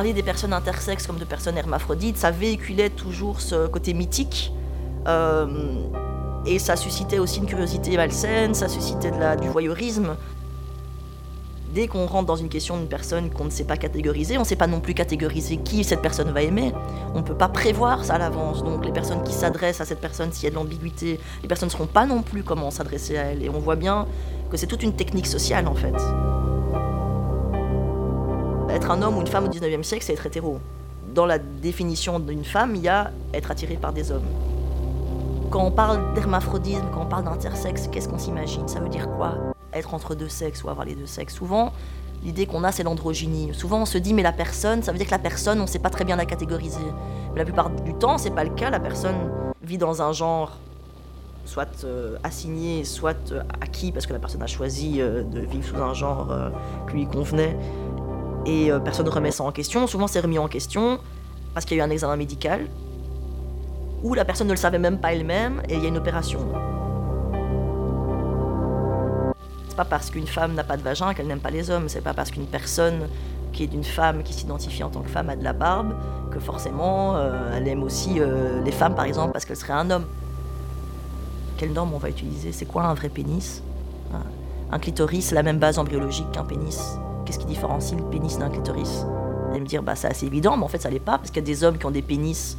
Parler 0.04 0.14
des 0.14 0.22
personnes 0.22 0.52
intersexes 0.52 1.08
comme 1.08 1.18
de 1.18 1.24
personnes 1.24 1.58
hermaphrodites, 1.58 2.18
ça 2.18 2.30
véhiculait 2.30 2.90
toujours 2.90 3.40
ce 3.40 3.68
côté 3.68 3.94
mythique. 3.94 4.52
Euh, 5.08 5.48
et 6.46 6.60
ça 6.60 6.76
suscitait 6.76 7.20
aussi 7.20 7.40
une 7.40 7.46
curiosité 7.46 7.96
malsaine, 7.96 8.54
ça 8.54 8.68
suscitait 8.68 9.12
de 9.12 9.18
la, 9.18 9.38
du 9.38 9.48
voyeurisme. 9.48 10.18
Dès 11.74 11.88
qu'on 11.88 12.06
rentre 12.06 12.26
dans 12.26 12.36
une 12.36 12.50
question 12.50 12.76
d'une 12.76 12.90
personne 12.90 13.30
qu'on 13.30 13.46
ne 13.46 13.50
sait 13.50 13.64
pas 13.64 13.78
catégoriser, 13.78 14.36
on 14.38 14.42
ne 14.42 14.46
sait 14.46 14.58
pas 14.58 14.68
non 14.68 14.82
plus 14.82 14.94
catégoriser 14.94 15.56
qui 15.56 15.86
cette 15.86 16.02
personne 16.02 16.32
va 16.32 16.42
aimer. 16.42 16.74
On 17.14 17.20
ne 17.20 17.24
peut 17.24 17.38
pas 17.38 17.48
prévoir 17.48 18.04
ça 18.04 18.16
à 18.16 18.18
l'avance. 18.18 18.62
Donc 18.62 18.84
les 18.84 18.92
personnes 18.92 19.24
qui 19.24 19.32
s'adressent 19.32 19.80
à 19.80 19.86
cette 19.86 20.02
personne, 20.02 20.34
s'il 20.34 20.44
y 20.44 20.48
a 20.48 20.50
de 20.50 20.56
l'ambiguïté, 20.56 21.18
les 21.42 21.48
personnes 21.48 21.68
ne 21.68 21.72
sauront 21.72 21.88
pas 21.88 22.06
non 22.06 22.24
plus 22.24 22.44
comment 22.44 22.72
s'adresser 22.72 23.18
à 23.18 23.24
elle. 23.28 23.42
Et 23.42 23.48
on 23.48 23.60
voit 23.60 23.78
bien 23.78 24.06
que 24.52 24.58
c'est 24.58 24.68
toute 24.68 24.84
une 24.84 24.98
technique 24.98 25.28
sociale 25.28 25.66
en 25.66 25.76
fait 25.76 25.96
être 28.74 28.90
un 28.90 29.02
homme 29.02 29.18
ou 29.18 29.22
une 29.22 29.28
femme 29.28 29.46
au 29.46 29.50
19e 29.50 29.84
siècle, 29.84 30.04
c'est 30.04 30.14
être 30.14 30.26
hétéro. 30.26 30.60
Dans 31.14 31.26
la 31.26 31.38
définition 31.38 32.20
d'une 32.20 32.44
femme, 32.44 32.76
il 32.76 32.82
y 32.82 32.88
a 32.88 33.12
être 33.34 33.52
attiré 33.52 33.76
par 33.76 33.94
des 33.94 34.12
hommes. 34.12 34.26
Quand 35.52 35.64
on 35.64 35.72
parle 35.72 36.14
d'hermaphrodisme, 36.16 36.86
quand 36.92 37.02
on 37.02 37.06
parle 37.06 37.26
d'intersexe, 37.26 37.88
qu'est-ce 37.92 38.10
qu'on 38.10 38.18
s'imagine? 38.18 38.68
Ça 38.68 38.80
veut 38.80 38.90
dire 38.90 39.08
quoi? 39.12 39.36
Être 39.74 39.94
entre 39.94 40.16
deux 40.16 40.30
sexes 40.30 40.64
ou 40.64 40.70
avoir 40.70 40.88
les 40.88 40.96
deux 40.96 41.06
sexes? 41.06 41.36
Souvent, 41.36 41.72
l'idée 42.24 42.48
qu'on 42.48 42.64
a, 42.64 42.72
c'est 42.72 42.82
l'androgynie. 42.82 43.54
Souvent, 43.54 43.82
on 43.82 43.86
se 43.86 44.00
dit, 44.00 44.16
mais 44.16 44.24
la 44.24 44.32
personne, 44.32 44.82
ça 44.82 44.92
veut 44.92 44.98
dire 44.98 45.06
que 45.06 45.12
la 45.12 45.20
personne, 45.20 45.60
on 45.60 45.64
ne 45.64 45.68
sait 45.68 45.78
pas 45.78 45.92
très 45.92 46.06
bien 46.06 46.16
la 46.16 46.26
catégoriser. 46.26 46.80
Mais 47.34 47.40
la 47.40 47.46
plupart 47.46 47.70
du 47.70 47.94
temps, 47.94 48.18
c'est 48.18 48.32
pas 48.32 48.44
le 48.44 48.50
cas. 48.50 48.72
La 48.72 48.80
personne 48.80 49.16
vit 49.62 49.78
dans 49.78 50.02
un 50.02 50.12
genre 50.12 50.58
soit 51.46 51.84
euh, 51.84 52.18
assigné, 52.24 52.84
soit 52.84 53.32
euh, 53.32 53.44
acquis, 53.62 53.92
parce 53.92 54.06
que 54.08 54.14
la 54.14 54.20
personne 54.20 54.42
a 54.42 54.48
choisi 54.48 55.02
euh, 55.02 55.24
de 55.24 55.42
vivre 55.42 55.68
sous 55.68 55.82
un 55.82 55.94
genre 55.94 56.34
qui 56.90 56.96
lui 56.96 57.06
convenait 57.06 57.58
et 58.46 58.72
euh, 58.72 58.80
personne 58.80 59.06
ne 59.06 59.12
remet 59.12 59.32
ça 59.32 59.44
en 59.44 59.52
question. 59.52 59.88
Souvent, 59.88 60.08
c'est 60.08 60.20
remis 60.20 60.40
en 60.40 60.48
question 60.48 61.00
parce 61.54 61.66
qu'il 61.66 61.78
y 61.78 61.82
a 61.82 61.84
eu 61.84 61.88
un 61.88 61.92
examen 61.92 62.16
médical 62.16 62.68
où 64.04 64.14
la 64.14 64.26
personne 64.26 64.48
ne 64.48 64.54
le 64.54 64.58
savait 64.58 64.80
même 64.80 65.00
pas 65.00 65.14
elle-même 65.14 65.62
et 65.70 65.76
il 65.76 65.82
y 65.82 65.86
a 65.86 65.88
une 65.88 65.98
opération. 65.98 66.40
C'est 69.68 69.78
pas 69.78 69.86
parce 69.86 70.10
qu'une 70.10 70.28
femme 70.28 70.54
n'a 70.54 70.64
pas 70.64 70.78
de 70.78 70.84
vagin 70.84 71.14
qu'elle 71.14 71.28
n'aime 71.28 71.40
pas 71.40 71.50
les 71.50 71.72
hommes. 71.72 71.90
C'est 71.90 72.02
pas 72.02 72.14
parce 72.14 72.32
qu'une 72.32 72.46
personne 72.46 73.08
qui 73.54 73.64
est 73.64 73.68
d'une 73.68 73.84
femme 73.84 74.24
qui 74.24 74.34
s'identifie 74.34 74.84
en 74.84 74.90
tant 74.90 75.02
que 75.02 75.10
femme 75.10 75.30
a 75.30 75.36
de 75.36 75.44
la 75.44 75.54
barbe, 75.54 75.96
que 76.32 76.40
forcément 76.40 77.16
euh, 77.16 77.56
elle 77.56 77.68
aime 77.68 77.84
aussi 77.84 78.20
euh, 78.20 78.62
les 78.64 78.72
femmes 78.72 78.96
par 78.96 79.06
exemple 79.06 79.32
parce 79.32 79.46
qu'elle 79.46 79.58
serait 79.58 79.74
un 79.74 79.90
homme. 79.90 80.06
Quelle 81.58 81.72
norme 81.72 81.94
on 81.94 81.98
va 81.98 82.10
utiliser? 82.10 82.52
C'est 82.52 82.66
quoi 82.66 82.84
un 82.84 82.94
vrai 82.94 83.10
pénis? 83.10 83.64
Un 84.72 84.80
clitoris, 84.80 85.28
c'est 85.28 85.36
la 85.36 85.44
même 85.44 85.60
base 85.60 85.78
embryologique 85.78 86.32
qu'un 86.32 86.44
pénis. 86.44 86.98
Qu'est-ce 87.26 87.40
qui 87.40 87.46
différencie 87.46 88.00
le 88.00 88.06
pénis 88.06 88.38
d'un 88.38 88.50
clitoris? 88.50 89.06
Allez 89.52 89.62
me 89.62 89.66
dire, 89.66 89.84
bah 89.84 89.96
c'est 89.96 90.08
assez 90.08 90.26
évident, 90.26 90.58
mais 90.58 90.64
en 90.64 90.68
fait 90.68 90.82
ça 90.82 90.90
l'est 90.90 91.00
pas 91.00 91.18
parce 91.18 91.30
qu'il 91.30 91.42
y 91.42 91.46
a 91.46 91.46
des 91.46 91.64
hommes 91.64 91.78
qui 91.78 91.86
ont 91.86 91.92
des 91.92 92.02
pénis 92.02 92.58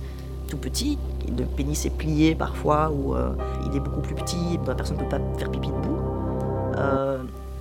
tout 0.48 0.58
petits. 0.58 0.98
Le 1.28 1.44
pénis 1.44 1.84
est 1.86 1.90
plié 1.90 2.34
parfois 2.34 2.90
ou 2.90 3.14
euh, 3.14 3.32
il 3.66 3.76
est 3.76 3.80
beaucoup 3.80 4.00
plus 4.00 4.14
petit, 4.14 4.58
la 4.66 4.74
personne 4.74 4.96
ne 4.96 5.02
peut 5.02 5.08
pas 5.08 5.20
faire 5.38 5.50
pipi 5.50 5.68
debout. 5.68 5.98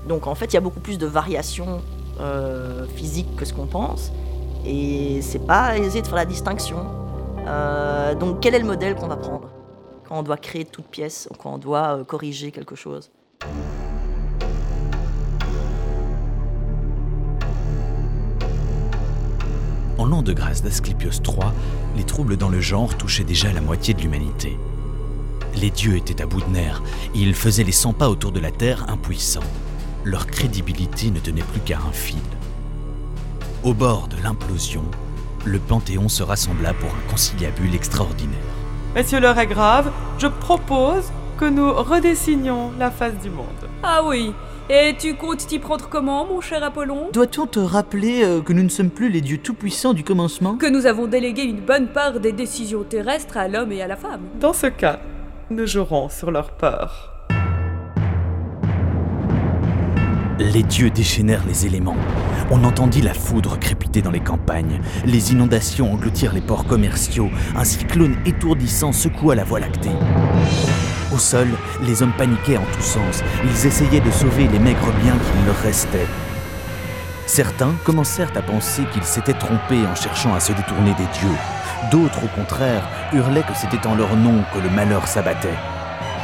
donc 0.08 0.28
en 0.28 0.36
fait 0.36 0.46
il 0.48 0.54
y 0.54 0.58
a 0.58 0.62
beaucoup 0.62 0.82
plus 0.82 0.98
de 0.98 1.06
variations 1.06 1.82
euh, 2.20 2.86
physique 2.96 3.36
que 3.36 3.46
ce 3.46 3.54
qu'on 3.54 3.66
pense. 3.66 4.12
Et 4.66 5.22
c'est 5.22 5.46
pas 5.46 5.78
aisé 5.78 6.02
de 6.02 6.08
faire 6.08 6.16
la 6.16 6.26
distinction. 6.26 6.86
Euh, 7.48 8.14
donc 8.16 8.40
quel 8.40 8.54
est 8.56 8.60
le 8.60 8.66
modèle 8.66 8.96
qu'on 8.96 9.08
va 9.08 9.18
prendre? 9.18 9.50
Quand 10.08 10.20
on 10.20 10.24
doit 10.24 10.38
créer 10.38 10.66
toute 10.66 10.86
pièce 10.86 11.28
ou 11.32 11.36
quand 11.36 11.54
on 11.54 11.58
doit 11.58 11.98
euh, 11.98 12.04
corriger 12.04 12.52
quelque 12.52 12.76
chose? 12.76 13.12
De 20.22 20.34
grâce 20.34 20.62
d'Asclépios 20.62 21.12
III, 21.26 21.52
les 21.98 22.04
troubles 22.04 22.38
dans 22.38 22.50
le 22.50 22.62
genre 22.62 22.96
touchaient 22.96 23.24
déjà 23.24 23.52
la 23.52 23.62
moitié 23.62 23.94
de 23.94 24.02
l'humanité. 24.02 24.58
Les 25.56 25.72
dieux 25.72 25.98
étaient 25.98 26.22
à 26.22 26.26
bout 26.26 26.42
de 26.42 26.50
nerfs 26.50 26.84
et 27.16 27.20
ils 27.20 27.34
faisaient 27.34 27.64
les 27.64 27.72
100 27.72 27.94
pas 27.94 28.10
autour 28.10 28.32
de 28.32 28.40
la 28.40 28.52
Terre 28.52 28.86
impuissants 28.90 29.42
leur 30.04 30.28
crédibilité 30.28 31.12
ne 31.12 31.20
tenait 31.20 31.44
plus 31.44 31.62
qu'à 31.62 31.78
un 31.78 31.92
fil. 31.92 32.18
Au 33.64 33.74
bord 33.74 34.08
de 34.10 34.22
l'implosion, 34.22 34.84
le 35.46 35.60
Panthéon 35.60 36.10
se 36.10 36.24
rassembla 36.24 36.74
pour 36.74 36.90
un 36.90 37.10
conciliabule 37.12 37.74
extraordinaire. 37.74 38.40
Messieurs, 38.96 39.20
l'heure 39.20 39.40
est 39.40 39.48
grave, 39.48 39.92
je 40.20 40.28
propose 40.28 41.12
que 41.38 41.46
nous 41.46 41.74
redessinions 41.74 42.72
la 42.78 42.92
face 42.92 43.18
du 43.22 43.30
monde. 43.30 43.48
Ah 43.82 44.02
oui, 44.06 44.34
et 44.70 44.96
tu 44.98 45.16
comptes 45.16 45.46
t'y 45.46 45.60
prendre 45.60 45.90
comment, 45.90 46.26
mon 46.26 46.40
cher 46.40 46.64
Apollon 46.64 47.10
Doit-on 47.12 47.46
te 47.48 47.60
rappeler 47.60 48.24
euh, 48.24 48.42
que 48.42 48.54
nous 48.54 48.64
ne 48.64 48.70
sommes 48.70 48.90
plus 48.90 49.10
les 49.10 49.22
dieux 49.22 49.38
tout-puissants 49.38 49.94
du 49.94 50.04
commencement 50.04 50.56
Que 50.56 50.70
nous 50.70 50.86
avons 50.86 51.08
délégué 51.08 51.44
une 51.44 51.60
bonne 51.60 51.88
part 51.88 52.20
des 52.20 52.32
décisions 52.32 52.84
terrestres 52.84 53.38
à 53.38 53.48
l'homme 53.48 53.72
et 53.72 53.82
à 53.82 53.88
la 53.88 53.98
femme. 53.98 54.22
Dans 54.40 54.54
ce 54.54 54.68
cas, 54.68 55.00
nous 55.50 55.66
jouerons 55.66 56.10
sur 56.10 56.32
leur 56.32 56.52
peur. 56.52 57.10
Les 60.40 60.64
dieux 60.64 60.90
déchaînèrent 60.90 61.46
les 61.46 61.66
éléments. 61.66 61.98
On 62.50 62.64
entendit 62.64 63.02
la 63.02 63.14
foudre 63.14 63.60
crépiter 63.60 64.02
dans 64.02 64.12
les 64.12 64.20
campagnes. 64.20 64.82
Les 65.06 65.32
inondations 65.32 65.94
engloutirent 65.94 66.34
les 66.34 66.42
ports 66.42 66.66
commerciaux. 66.66 67.30
Un 67.56 67.64
cyclone 67.64 68.16
étourdissant 68.26 68.92
secoua 68.92 69.36
la 69.36 69.44
voie 69.44 69.60
lactée. 69.60 69.92
Au 71.14 71.20
sol, 71.20 71.50
les 71.82 72.02
hommes 72.02 72.14
paniquaient 72.18 72.58
en 72.58 72.66
tous 72.74 72.82
sens. 72.82 73.22
Ils 73.44 73.68
essayaient 73.68 74.00
de 74.00 74.10
sauver 74.10 74.48
les 74.48 74.58
maigres 74.58 74.92
biens 75.04 75.18
qu'il 75.18 75.46
leur 75.46 75.60
restait. 75.62 76.08
Certains 77.28 77.74
commencèrent 77.84 78.36
à 78.36 78.42
penser 78.42 78.84
qu'ils 78.92 79.04
s'étaient 79.04 79.34
trompés 79.34 79.86
en 79.86 79.94
cherchant 79.94 80.34
à 80.34 80.40
se 80.40 80.54
détourner 80.54 80.94
des 80.96 81.06
dieux. 81.20 81.38
D'autres, 81.92 82.24
au 82.24 82.28
contraire, 82.30 82.88
hurlaient 83.14 83.44
que 83.44 83.56
c'était 83.56 83.86
en 83.86 83.94
leur 83.94 84.16
nom 84.16 84.44
que 84.54 84.60
le 84.60 84.72
malheur 84.72 85.08
s'abattait. 85.08 85.58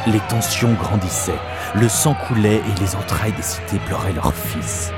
Les 0.08 0.20
tensions 0.28 0.72
grandissaient, 0.72 1.38
le 1.74 1.88
sang 1.88 2.14
coulait 2.26 2.56
et 2.56 2.80
les 2.80 2.96
entrailles 2.96 3.32
des 3.32 3.42
cités 3.42 3.78
pleuraient 3.86 4.12
leurs 4.12 4.34
fils. 4.34 4.90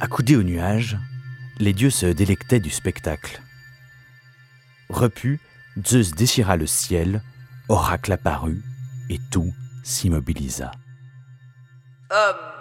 Accoudés 0.00 0.36
aux 0.36 0.42
nuages, 0.42 0.96
les 1.58 1.74
dieux 1.74 1.90
se 1.90 2.06
délectaient 2.06 2.60
du 2.60 2.70
spectacle. 2.70 3.42
Repu, 4.88 5.40
Zeus 5.86 6.12
déchira 6.12 6.56
le 6.56 6.66
ciel, 6.66 7.22
Oracle 7.68 8.12
apparut, 8.12 8.62
et 9.10 9.18
tout 9.30 9.52
s'immobilisa. 9.84 10.70
Homme, 12.10 12.52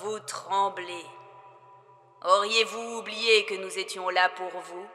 vous 0.00 0.18
tremblez. 0.20 1.04
Auriez-vous 2.24 2.98
oublié 2.98 3.44
que 3.44 3.54
nous 3.54 3.78
étions 3.78 4.08
là 4.08 4.28
pour 4.36 4.50
vous? 4.50 4.86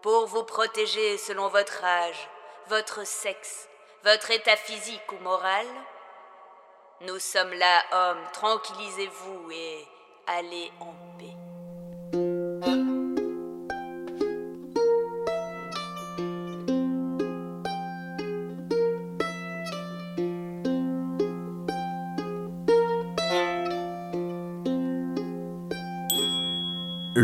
Pour 0.00 0.26
vous 0.26 0.44
protéger 0.44 1.18
selon 1.18 1.48
votre 1.48 1.84
âge, 1.84 2.28
votre 2.68 3.06
sexe, 3.06 3.68
votre 4.04 4.30
état 4.30 4.56
physique 4.56 5.12
ou 5.12 5.22
moral? 5.22 5.66
Nous 7.02 7.18
sommes 7.18 7.52
là, 7.52 7.82
hommes, 7.92 8.24
tranquillisez-vous 8.32 9.50
et 9.50 9.86
allez 10.26 10.72
en 10.80 10.94
paix. 11.18 11.36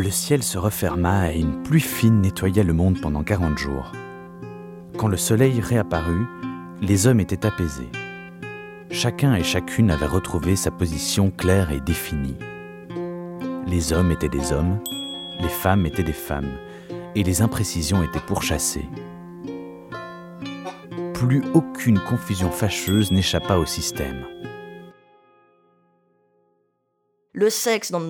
Le 0.08 0.12
ciel 0.12 0.42
se 0.42 0.56
referma 0.56 1.34
et 1.34 1.38
une 1.38 1.62
pluie 1.62 1.82
fine 1.82 2.22
nettoya 2.22 2.62
le 2.62 2.72
monde 2.72 2.98
pendant 2.98 3.22
40 3.22 3.58
jours. 3.58 3.92
Quand 4.96 5.06
le 5.06 5.18
soleil 5.18 5.60
réapparut, 5.60 6.24
les 6.80 7.06
hommes 7.06 7.20
étaient 7.20 7.44
apaisés. 7.44 7.90
Chacun 8.90 9.34
et 9.34 9.44
chacune 9.44 9.90
avait 9.90 10.06
retrouvé 10.06 10.56
sa 10.56 10.70
position 10.70 11.30
claire 11.30 11.72
et 11.72 11.80
définie. 11.80 12.38
Les 13.66 13.92
hommes 13.92 14.10
étaient 14.10 14.30
des 14.30 14.50
hommes, 14.50 14.80
les 15.40 15.50
femmes 15.50 15.84
étaient 15.84 16.02
des 16.02 16.14
femmes, 16.14 16.56
et 17.14 17.22
les 17.22 17.42
imprécisions 17.42 18.02
étaient 18.02 18.18
pourchassées. 18.18 18.88
Plus 21.12 21.42
aucune 21.52 21.98
confusion 21.98 22.50
fâcheuse 22.50 23.12
n'échappa 23.12 23.58
au 23.58 23.66
système 23.66 24.24
le 27.38 27.50
sexe 27.50 27.92
dans, 27.92 28.00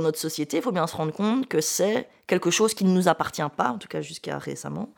notre 0.00 0.18
société, 0.18 0.56
il 0.56 0.62
faut 0.62 0.72
bien 0.72 0.86
se 0.86 0.96
rendre 0.96 1.12
compte 1.12 1.46
que 1.46 1.60
c'est 1.60 2.08
quelque 2.26 2.50
chose 2.50 2.72
qui 2.72 2.86
ne 2.86 2.90
nous 2.90 3.06
appartient 3.06 3.42
pas, 3.54 3.68
en 3.68 3.76
tout 3.76 3.86
cas 3.86 4.00
jusqu'à 4.00 4.38
récemment. 4.38 4.88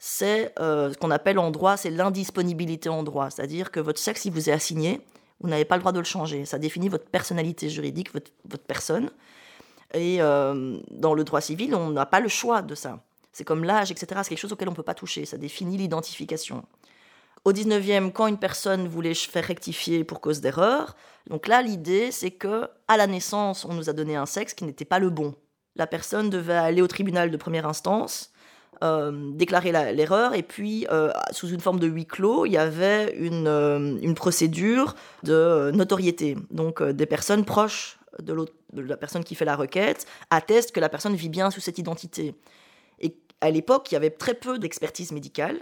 C'est 0.00 0.52
euh, 0.58 0.92
ce 0.92 0.98
qu'on 0.98 1.12
appelle 1.12 1.38
en 1.38 1.52
droit, 1.52 1.76
c'est 1.76 1.90
l'indisponibilité 1.90 2.88
en 2.88 3.04
droit. 3.04 3.30
C'est-à-dire 3.30 3.70
que 3.70 3.78
votre 3.78 4.00
sexe, 4.00 4.24
il 4.24 4.32
vous 4.32 4.50
est 4.50 4.52
assigné, 4.52 5.00
vous 5.38 5.48
n'avez 5.48 5.64
pas 5.64 5.76
le 5.76 5.80
droit 5.80 5.92
de 5.92 6.00
le 6.00 6.04
changer. 6.04 6.44
Ça 6.44 6.58
définit 6.58 6.88
votre 6.88 7.06
personnalité 7.06 7.68
juridique, 7.68 8.12
votre, 8.12 8.64
personne. 8.66 9.10
Et 9.94 10.20
euh, 10.20 10.80
dans 10.90 11.14
le 11.14 11.22
droit 11.22 11.40
civil, 11.40 11.76
on 11.76 11.90
n'a 11.90 12.06
pas 12.06 12.18
le 12.18 12.28
choix 12.28 12.62
de 12.62 12.74
ça. 12.74 12.98
C'est 13.32 13.44
comme 13.44 13.62
l'âge, 13.62 13.92
etc. 13.92 14.06
C'est 14.24 14.30
quelque 14.30 14.38
chose 14.38 14.52
auquel 14.52 14.66
on 14.66 14.72
ne 14.72 14.76
peut 14.76 14.82
pas 14.82 14.94
toucher. 14.94 15.24
Ça 15.24 15.36
définit 15.36 15.76
l'identification. 15.76 16.64
Au 17.44 17.52
19e, 17.52 18.12
quand 18.12 18.26
une 18.26 18.38
personne 18.38 18.86
voulait 18.86 19.14
faire 19.14 19.44
rectifier 19.44 20.04
pour 20.04 20.20
cause 20.20 20.40
d'erreur, 20.40 20.94
donc 21.28 21.48
là, 21.48 21.62
l'idée, 21.62 22.10
c'est 22.10 22.30
que 22.30 22.68
à 22.86 22.96
la 22.96 23.06
naissance, 23.06 23.64
on 23.64 23.72
nous 23.72 23.88
a 23.88 23.92
donné 23.94 24.16
un 24.16 24.26
sexe 24.26 24.52
qui 24.52 24.64
n'était 24.64 24.84
pas 24.84 24.98
le 24.98 25.10
bon. 25.10 25.34
La 25.76 25.86
personne 25.86 26.28
devait 26.28 26.52
aller 26.52 26.82
au 26.82 26.86
tribunal 26.86 27.30
de 27.30 27.36
première 27.36 27.66
instance, 27.66 28.32
euh, 28.82 29.30
déclarer 29.32 29.72
l'erreur, 29.72 30.34
et 30.34 30.42
puis, 30.42 30.86
euh, 30.90 31.12
sous 31.30 31.48
une 31.48 31.60
forme 31.60 31.78
de 31.80 31.86
huis 31.86 32.06
clos, 32.06 32.44
il 32.44 32.52
y 32.52 32.58
avait 32.58 33.14
une, 33.16 33.46
euh, 33.46 34.14
procédure 34.14 34.94
de 35.22 35.70
notoriété. 35.72 36.36
Donc, 36.50 36.82
des 36.82 37.06
personnes 37.06 37.44
proches 37.44 37.98
de 38.22 38.34
la 38.74 38.96
personne 38.98 39.24
qui 39.24 39.34
fait 39.34 39.44
la 39.46 39.56
requête 39.56 40.06
attestent 40.28 40.72
que 40.72 40.80
la 40.80 40.88
personne 40.88 41.14
vit 41.14 41.28
bien 41.30 41.50
sous 41.50 41.60
cette 41.60 41.78
identité. 41.78 42.34
Et 42.98 43.16
à 43.40 43.50
l'époque, 43.50 43.90
il 43.90 43.94
y 43.94 43.96
avait 43.96 44.10
très 44.10 44.34
peu 44.34 44.58
d'expertise 44.58 45.12
médicale. 45.12 45.56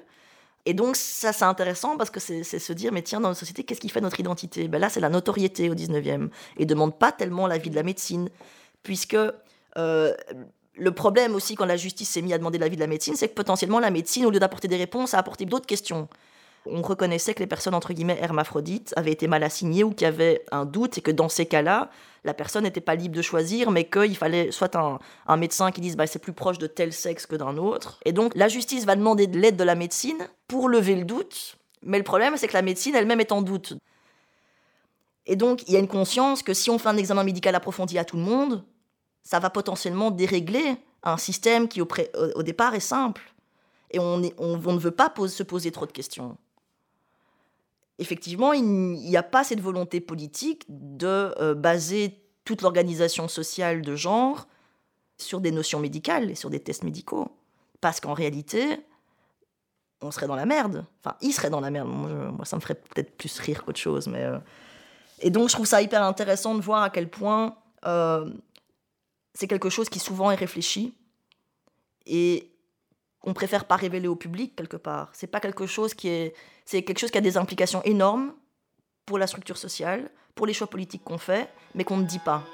Et 0.67 0.75
donc, 0.75 0.97
ça, 0.97 1.33
c'est 1.33 1.45
intéressant 1.45 1.97
parce 1.97 2.11
que 2.11 2.21
c'est 2.21 2.43
se 2.43 2.73
dire, 2.73 2.93
mais 2.93 3.03
tiens, 3.03 3.21
dans 3.21 3.29
notre 3.29 3.41
société, 3.41 3.65
qu'est-ce 3.65 3.81
qui 3.81 3.88
fait 3.88 4.00
notre 4.00 4.21
identité? 4.21 4.69
Ben 4.69 4.79
Là, 4.79 4.88
c'est 4.88 5.00
la 5.00 5.09
notoriété 5.09 5.71
au 5.71 5.75
19e. 5.75 6.29
Et 6.59 6.67
demande 6.67 6.99
pas 6.99 7.12
tellement 7.12 7.47
la 7.47 7.59
vie 7.59 7.71
de 7.71 7.77
la 7.77 7.83
médecine, 7.83 8.29
puisque 8.83 9.17
euh, 9.77 10.15
le 10.75 10.91
problème 10.93 11.35
aussi, 11.35 11.55
quand 11.55 11.65
la 11.65 11.77
justice 11.77 12.11
s'est 12.11 12.23
mise 12.23 12.33
à 12.33 12.38
demander 12.38 12.59
l'avis 12.59 12.77
de 12.77 12.81
la 12.81 12.87
médecine, 12.87 13.17
c'est 13.17 13.29
que 13.29 13.35
potentiellement, 13.35 13.81
la 13.81 13.91
médecine, 13.91 14.27
au 14.27 14.31
lieu 14.31 14.41
d'apporter 14.41 14.69
des 14.69 14.77
réponses, 14.77 15.15
a 15.15 15.19
apporté 15.19 15.47
d'autres 15.47 15.67
questions 15.67 16.09
on 16.67 16.83
reconnaissait 16.83 17.35
que 17.35 17.41
les 17.41 17.47
personnes 17.47 17.75
entre 17.75 17.93
guillemets 17.93 18.19
hermaphrodites 18.21 18.93
avaient 18.97 19.12
été 19.12 19.27
mal 19.27 19.43
assignées 19.43 19.85
ou 19.85 19.91
qu'il 19.91 20.05
y 20.05 20.09
avait 20.09 20.45
un 20.50 20.65
doute 20.65 20.99
et 20.99 21.00
que 21.00 21.11
dans 21.11 21.29
ces 21.29 21.47
cas-là, 21.47 21.91
la 22.25 22.35
personne 22.35 22.65
n'était 22.65 22.81
pas 22.81 22.95
libre 22.95 23.17
de 23.17 23.23
choisir, 23.23 23.71
mais 23.71 23.85
qu'il 23.85 24.17
fallait 24.17 24.50
soit 24.50 24.77
un, 24.77 25.37
médecin 25.37 25.71
qui 25.71 25.81
dise 25.81 25.97
bah, 25.97 26.07
c'est 26.07 26.19
plus 26.19 26.33
proche 26.33 26.59
de 26.59 26.67
tel 26.67 26.93
sexe 26.93 27.27
que 27.27 27.37
d'un 27.37 27.57
autre. 27.57 28.00
Et 28.05 28.12
donc 28.12 28.35
la 28.35 28.49
justice 28.49 28.85
va 28.85 28.97
demander 28.97 29.27
de 29.27 29.38
l'aide 29.38 29.57
de 29.57 29.65
la 29.65 29.75
médecine 29.75 30.29
pour 30.47 30.69
lever 30.69 30.97
le 30.97 31.05
doute, 31.05 31.57
mais 31.83 31.99
le 31.99 32.05
problème 32.05 32.37
c'est 32.37 32.49
que 32.49 32.55
la 32.55 32.62
médecine 32.62 32.95
elle-même 32.95 33.21
est 33.21 33.33
en 33.33 33.43
doute. 33.43 33.75
Et 35.27 35.37
donc 35.37 35.62
il 35.69 35.75
y 35.75 35.77
a 35.77 35.81
une 35.81 35.88
conscience 35.88 36.43
que 36.43 36.55
si 36.55 36.71
on 36.71 36.79
fait 36.79 36.88
un 36.88 36.97
examen 36.97 37.25
médical 37.25 37.55
approfondi 37.55 37.99
à 37.99 38.05
tout 38.05 38.17
le 38.17 38.23
monde, 38.23 38.65
ça 39.23 39.38
va 39.38 39.50
potentiellement 39.50 40.11
dérégler 40.11 40.77
un 41.03 41.17
système 41.17 41.69
qui 41.69 41.81
au, 41.81 42.43
départ 42.43 42.75
est 42.75 42.81
simple. 42.81 43.23
Et 43.91 43.99
on, 43.99 44.19
ne 44.19 44.79
veut 44.79 44.91
pas 44.91 45.12
se 45.29 45.43
poser 45.43 45.71
trop 45.71 45.87
de 45.87 45.93
questions. 45.93 46.37
Effectivement, 47.99 48.52
il 48.52 48.64
n'y 48.64 49.17
a 49.17 49.23
pas 49.23 49.45
cette 49.45 49.61
volonté 49.61 50.00
politique 50.00 50.64
de 50.69 51.35
euh, 51.40 51.55
baser 51.55 52.21
toute 52.45 52.62
l'organisation 52.62 53.28
sociale 53.28 53.83
de 53.83 53.97
genre 53.97 54.47
sur 55.19 55.40
des 55.40 55.50
notions 55.50 55.81
médicales 55.81 56.31
et 56.31 56.35
sur 56.35 56.50
des 56.50 56.61
tests 56.61 56.85
médicaux. 56.85 57.28
Parce 57.81 58.00
qu'en 58.00 58.14
réalité, 58.14 58.81
on 60.00 60.11
serait 60.11 60.26
dans 60.26 60.37
la 60.37 60.47
merde. 60.47 60.87
Enfin, 61.02 61.17
il 61.21 61.33
serait 61.33 61.50
dans 61.50 61.61
la 61.61 61.71
merde. 61.71 61.88
Moi, 61.88 62.45
ça 62.45 62.57
me 62.57 62.61
ferait 62.61 62.76
peut-être 62.76 63.17
plus 63.17 63.38
rire 63.40 63.64
qu'autre 63.64 63.81
chose. 63.81 64.07
Mais, 64.07 64.23
euh. 64.23 64.38
Et 65.21 65.31
donc, 65.31 65.49
je 65.49 65.55
trouve 65.55 65.67
ça 65.67 65.83
hyper 65.83 66.02
intéressant 66.02 66.55
de 66.55 66.61
voir 66.61 66.83
à 66.83 66.90
quel 66.90 67.11
point 67.11 67.57
euh, 67.85 68.31
c'est 69.35 69.49
quelque 69.49 69.71
chose 69.71 69.88
qui 69.88 69.99
souvent 69.99 70.31
est 70.31 70.37
réfléchi 70.37 70.95
et 72.07 72.50
qu'on 73.21 73.35
préfère 73.35 73.64
pas 73.64 73.76
révéler 73.76 74.09
au 74.09 74.17
public 74.17 74.55
quelque 74.57 74.76
part. 74.76 75.11
C'est 75.12 75.26
pas 75.26 75.40
quelque 75.40 75.67
chose 75.67 75.95
qui 75.95 76.09
est, 76.09 76.35
c'est 76.70 76.82
quelque 76.82 76.98
chose 76.98 77.10
qui 77.10 77.16
a 77.16 77.22
des 77.22 77.38
implications 77.38 77.80
énormes 77.84 78.34
pour 79.06 79.16
la 79.16 79.26
structure 79.26 79.56
sociale, 79.56 80.10
pour 80.34 80.44
les 80.44 80.52
choix 80.52 80.66
politiques 80.66 81.02
qu'on 81.02 81.16
fait, 81.16 81.48
mais 81.75 81.82
qu'on 81.82 81.96
ne 81.96 82.04
dit 82.04 82.18
pas. 82.18 82.44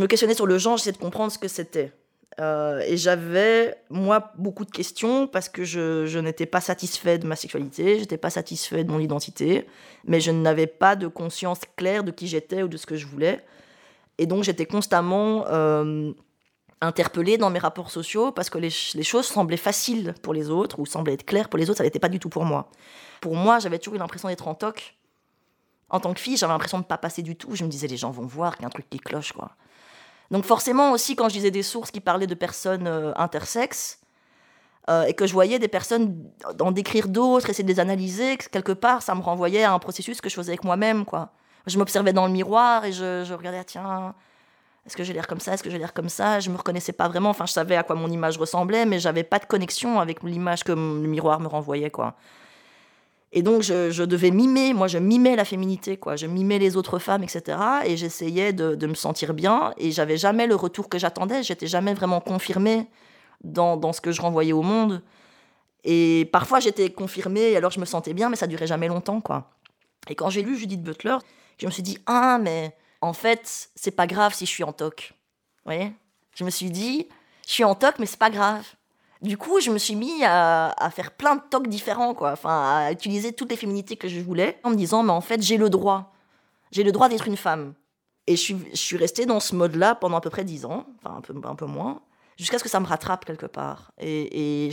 Je 0.00 0.02
me 0.02 0.08
questionnais 0.08 0.34
sur 0.34 0.46
le 0.46 0.56
genre, 0.56 0.78
j'essayais 0.78 0.92
de 0.92 0.96
comprendre 0.96 1.30
ce 1.30 1.36
que 1.36 1.46
c'était. 1.46 1.92
Euh, 2.40 2.80
et 2.86 2.96
j'avais, 2.96 3.76
moi, 3.90 4.32
beaucoup 4.38 4.64
de 4.64 4.70
questions 4.70 5.26
parce 5.26 5.50
que 5.50 5.62
je, 5.62 6.18
n'étais 6.18 6.46
pas 6.46 6.62
satisfait 6.62 7.18
de 7.18 7.26
ma 7.26 7.36
sexualité, 7.36 7.96
je 7.96 8.00
n'étais 8.00 8.16
pas 8.16 8.30
satisfait 8.30 8.82
de 8.82 8.90
mon 8.90 8.98
identité, 8.98 9.66
mais 10.06 10.18
je 10.20 10.30
n'avais 10.30 10.66
pas 10.66 10.96
de 10.96 11.06
conscience 11.06 11.60
claire 11.76 12.02
de 12.02 12.12
qui 12.12 12.28
j'étais 12.28 12.62
ou 12.62 12.68
de 12.68 12.78
ce 12.78 12.86
que 12.86 12.96
je 12.96 13.06
voulais. 13.06 13.44
Et 14.16 14.24
donc 14.24 14.42
j'étais 14.42 14.64
constamment 14.64 15.44
euh, 15.48 16.12
interpellée 16.80 17.36
dans 17.36 17.50
mes 17.50 17.58
rapports 17.58 17.90
sociaux 17.90 18.32
parce 18.32 18.48
que 18.48 18.56
les, 18.56 18.72
les, 18.94 19.02
choses 19.02 19.26
semblaient 19.26 19.58
faciles 19.58 20.14
pour 20.22 20.32
les 20.32 20.48
autres 20.48 20.78
ou 20.78 20.86
semblaient 20.86 21.12
être 21.12 21.26
claires 21.26 21.50
pour 21.50 21.58
les 21.58 21.68
autres, 21.68 21.78
ça 21.78 21.84
n'était 21.84 21.98
pas 21.98 22.08
du 22.08 22.20
tout 22.20 22.30
pour 22.30 22.46
moi. 22.46 22.70
Pour 23.20 23.36
moi, 23.36 23.58
j'avais 23.58 23.78
toujours 23.78 23.96
eu 23.96 23.98
l'impression 23.98 24.28
d'être 24.28 24.48
en 24.48 24.54
toc. 24.54 24.96
En 25.90 26.00
tant 26.00 26.14
que 26.14 26.20
fille, 26.20 26.38
j'avais 26.38 26.54
l'impression 26.54 26.78
de 26.78 26.84
ne 26.84 26.88
pas 26.88 26.96
passer 26.96 27.20
du 27.20 27.36
tout. 27.36 27.54
Je 27.54 27.64
me 27.64 27.68
disais, 27.68 27.86
les 27.86 27.98
gens 27.98 28.10
vont 28.10 28.24
voir 28.24 28.56
qu'il 28.56 28.62
y 28.62 28.64
a 28.64 28.68
un 28.68 28.70
truc 28.70 28.88
qui 28.88 28.98
cloche, 28.98 29.32
quoi. 29.32 29.50
Donc 30.30 30.44
forcément 30.44 30.92
aussi, 30.92 31.16
quand 31.16 31.28
je 31.28 31.34
disais 31.34 31.50
des 31.50 31.62
sources 31.62 31.90
qui 31.90 32.00
parlaient 32.00 32.26
de 32.26 32.34
personnes 32.34 32.86
euh, 32.86 33.12
intersexes, 33.16 34.00
euh, 34.88 35.04
et 35.04 35.14
que 35.14 35.26
je 35.26 35.32
voyais 35.32 35.58
des 35.58 35.68
personnes 35.68 36.30
en 36.58 36.72
décrire 36.72 37.08
d'autres, 37.08 37.50
essayer 37.50 37.64
de 37.64 37.68
les 37.68 37.80
analyser, 37.80 38.36
quelque 38.36 38.72
part, 38.72 39.02
ça 39.02 39.14
me 39.14 39.20
renvoyait 39.20 39.62
à 39.62 39.72
un 39.72 39.78
processus 39.78 40.20
que 40.20 40.28
je 40.28 40.34
faisais 40.34 40.52
avec 40.52 40.64
moi-même. 40.64 41.04
quoi. 41.04 41.30
Je 41.66 41.78
m'observais 41.78 42.12
dans 42.12 42.26
le 42.26 42.32
miroir 42.32 42.84
et 42.84 42.92
je, 42.92 43.32
regardais, 43.32 43.58
ah, 43.60 43.64
tiens, 43.64 44.14
est-ce 44.86 44.96
que 44.96 45.04
j'ai 45.04 45.12
l'air 45.12 45.26
comme 45.26 45.38
ça, 45.38 45.54
est-ce 45.54 45.62
que 45.62 45.70
j'ai 45.70 45.78
l'air 45.78 45.92
comme 45.92 46.08
ça? 46.08 46.40
Je 46.40 46.50
me 46.50 46.56
reconnaissais 46.56 46.92
pas 46.92 47.08
vraiment, 47.08 47.30
enfin 47.30 47.46
je 47.46 47.52
savais 47.52 47.76
à 47.76 47.82
quoi 47.82 47.94
mon 47.94 48.08
image 48.08 48.38
ressemblait, 48.38 48.86
mais 48.86 48.98
j'avais 48.98 49.22
pas 49.22 49.38
de 49.38 49.44
connexion 49.44 50.00
avec 50.00 50.22
l'image 50.22 50.64
que 50.64 50.72
le 50.72 50.76
miroir 50.76 51.38
me 51.40 51.46
renvoyait. 51.46 51.90
quoi. 51.90 52.16
Et 53.32 53.42
donc, 53.42 53.62
je, 53.62 54.02
devais 54.02 54.32
mimer, 54.32 54.74
moi, 54.74 54.88
je 54.88 54.98
mimais 54.98 55.36
la 55.36 55.44
féminité, 55.44 55.96
quoi. 55.96 56.16
Je 56.16 56.26
mimais 56.26 56.58
les 56.58 56.76
autres 56.76 56.98
femmes, 56.98 57.22
etc. 57.22 57.58
Et 57.84 57.96
j'essayais 57.96 58.52
de, 58.52 58.86
me 58.86 58.94
sentir 58.94 59.34
bien. 59.34 59.72
Et 59.76 59.92
j'avais 59.92 60.16
jamais 60.16 60.48
le 60.48 60.56
retour 60.56 60.88
que 60.88 60.98
j'attendais. 60.98 61.44
J'étais 61.44 61.68
jamais 61.68 61.94
vraiment 61.94 62.20
confirmée 62.20 62.88
dans, 63.44 63.92
ce 63.92 64.00
que 64.00 64.10
je 64.10 64.20
renvoyais 64.20 64.52
au 64.52 64.62
monde. 64.62 65.02
Et 65.84 66.28
parfois, 66.32 66.58
j'étais 66.58 66.90
confirmée, 66.90 67.56
alors 67.56 67.70
je 67.70 67.80
me 67.80 67.84
sentais 67.84 68.14
bien, 68.14 68.28
mais 68.28 68.36
ça 68.36 68.48
durait 68.48 68.66
jamais 68.66 68.88
longtemps, 68.88 69.20
quoi. 69.20 69.50
Et 70.08 70.14
quand 70.14 70.28
j'ai 70.28 70.42
lu 70.42 70.58
Judith 70.58 70.82
Butler, 70.82 71.16
je 71.58 71.66
me 71.66 71.70
suis 71.70 71.82
dit, 71.82 71.98
ah, 72.06 72.38
mais 72.40 72.76
en 73.00 73.12
fait, 73.12 73.70
c'est 73.76 73.92
pas 73.92 74.06
grave 74.06 74.34
si 74.34 74.44
je 74.44 74.50
suis 74.50 74.64
en 74.64 74.72
toc. 74.72 75.14
Vous 75.64 75.72
voyez? 75.72 75.92
Je 76.34 76.44
me 76.44 76.50
suis 76.50 76.70
dit, 76.70 77.06
je 77.46 77.52
suis 77.52 77.64
en 77.64 77.74
toc, 77.74 77.94
mais 77.98 78.06
c'est 78.06 78.18
pas 78.18 78.30
grave 78.30 78.64
du 79.22 79.36
coup, 79.36 79.60
je 79.60 79.70
me 79.70 79.78
suis 79.78 79.96
mis 79.96 80.24
à, 80.24 80.90
faire 80.94 81.10
plein 81.12 81.36
de 81.36 81.42
tocs 81.50 81.68
différents, 81.68 82.14
quoi. 82.14 82.32
Enfin, 82.32 82.86
à 82.86 82.92
utiliser 82.92 83.32
toutes 83.32 83.50
les 83.50 83.56
féminités 83.56 83.96
que 83.96 84.08
je 84.08 84.20
voulais, 84.20 84.58
en 84.64 84.70
me 84.70 84.76
disant, 84.76 85.02
mais 85.02 85.12
en 85.12 85.20
fait, 85.20 85.42
j'ai 85.42 85.56
le 85.56 85.68
droit. 85.68 86.12
J'ai 86.72 86.82
le 86.82 86.92
droit 86.92 87.08
d'être 87.08 87.26
une 87.26 87.36
femme. 87.36 87.74
Et 88.26 88.36
je 88.36 88.40
suis, 88.40 88.56
je 88.72 88.96
restée 88.96 89.26
dans 89.26 89.40
ce 89.40 89.54
mode-là 89.54 89.94
pendant 89.94 90.16
à 90.16 90.20
peu 90.20 90.30
près 90.30 90.44
dix 90.44 90.64
ans, 90.64 90.86
enfin 91.02 91.16
un 91.16 91.54
peu, 91.54 91.66
moins, 91.66 92.00
jusqu'à 92.36 92.58
ce 92.58 92.62
que 92.62 92.70
ça 92.70 92.80
me 92.80 92.86
rattrape 92.86 93.24
quelque 93.24 93.46
part. 93.46 93.92
Et, 93.98 94.70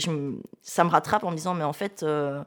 ça 0.62 0.84
me 0.84 0.90
rattrape 0.90 1.24
en 1.24 1.30
me 1.30 1.36
disant, 1.36 1.54
mais 1.54 1.64
en 1.64 1.72
fait, 1.72 2.02
euh, 2.02 2.42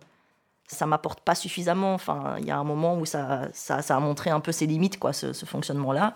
ça 0.68 0.86
m'apporte 0.86 1.22
pas 1.22 1.36
suffisamment. 1.36 1.94
Enfin, 1.94 2.36
il 2.40 2.46
y 2.46 2.52
a 2.52 2.58
un 2.58 2.64
moment 2.64 2.98
où 2.98 3.06
ça, 3.06 3.50
a 3.68 4.00
montré 4.00 4.30
un 4.30 4.40
peu 4.40 4.52
ses 4.52 4.66
limites, 4.66 4.98
quoi, 4.98 5.14
ce 5.14 5.46
fonctionnement-là. 5.46 6.16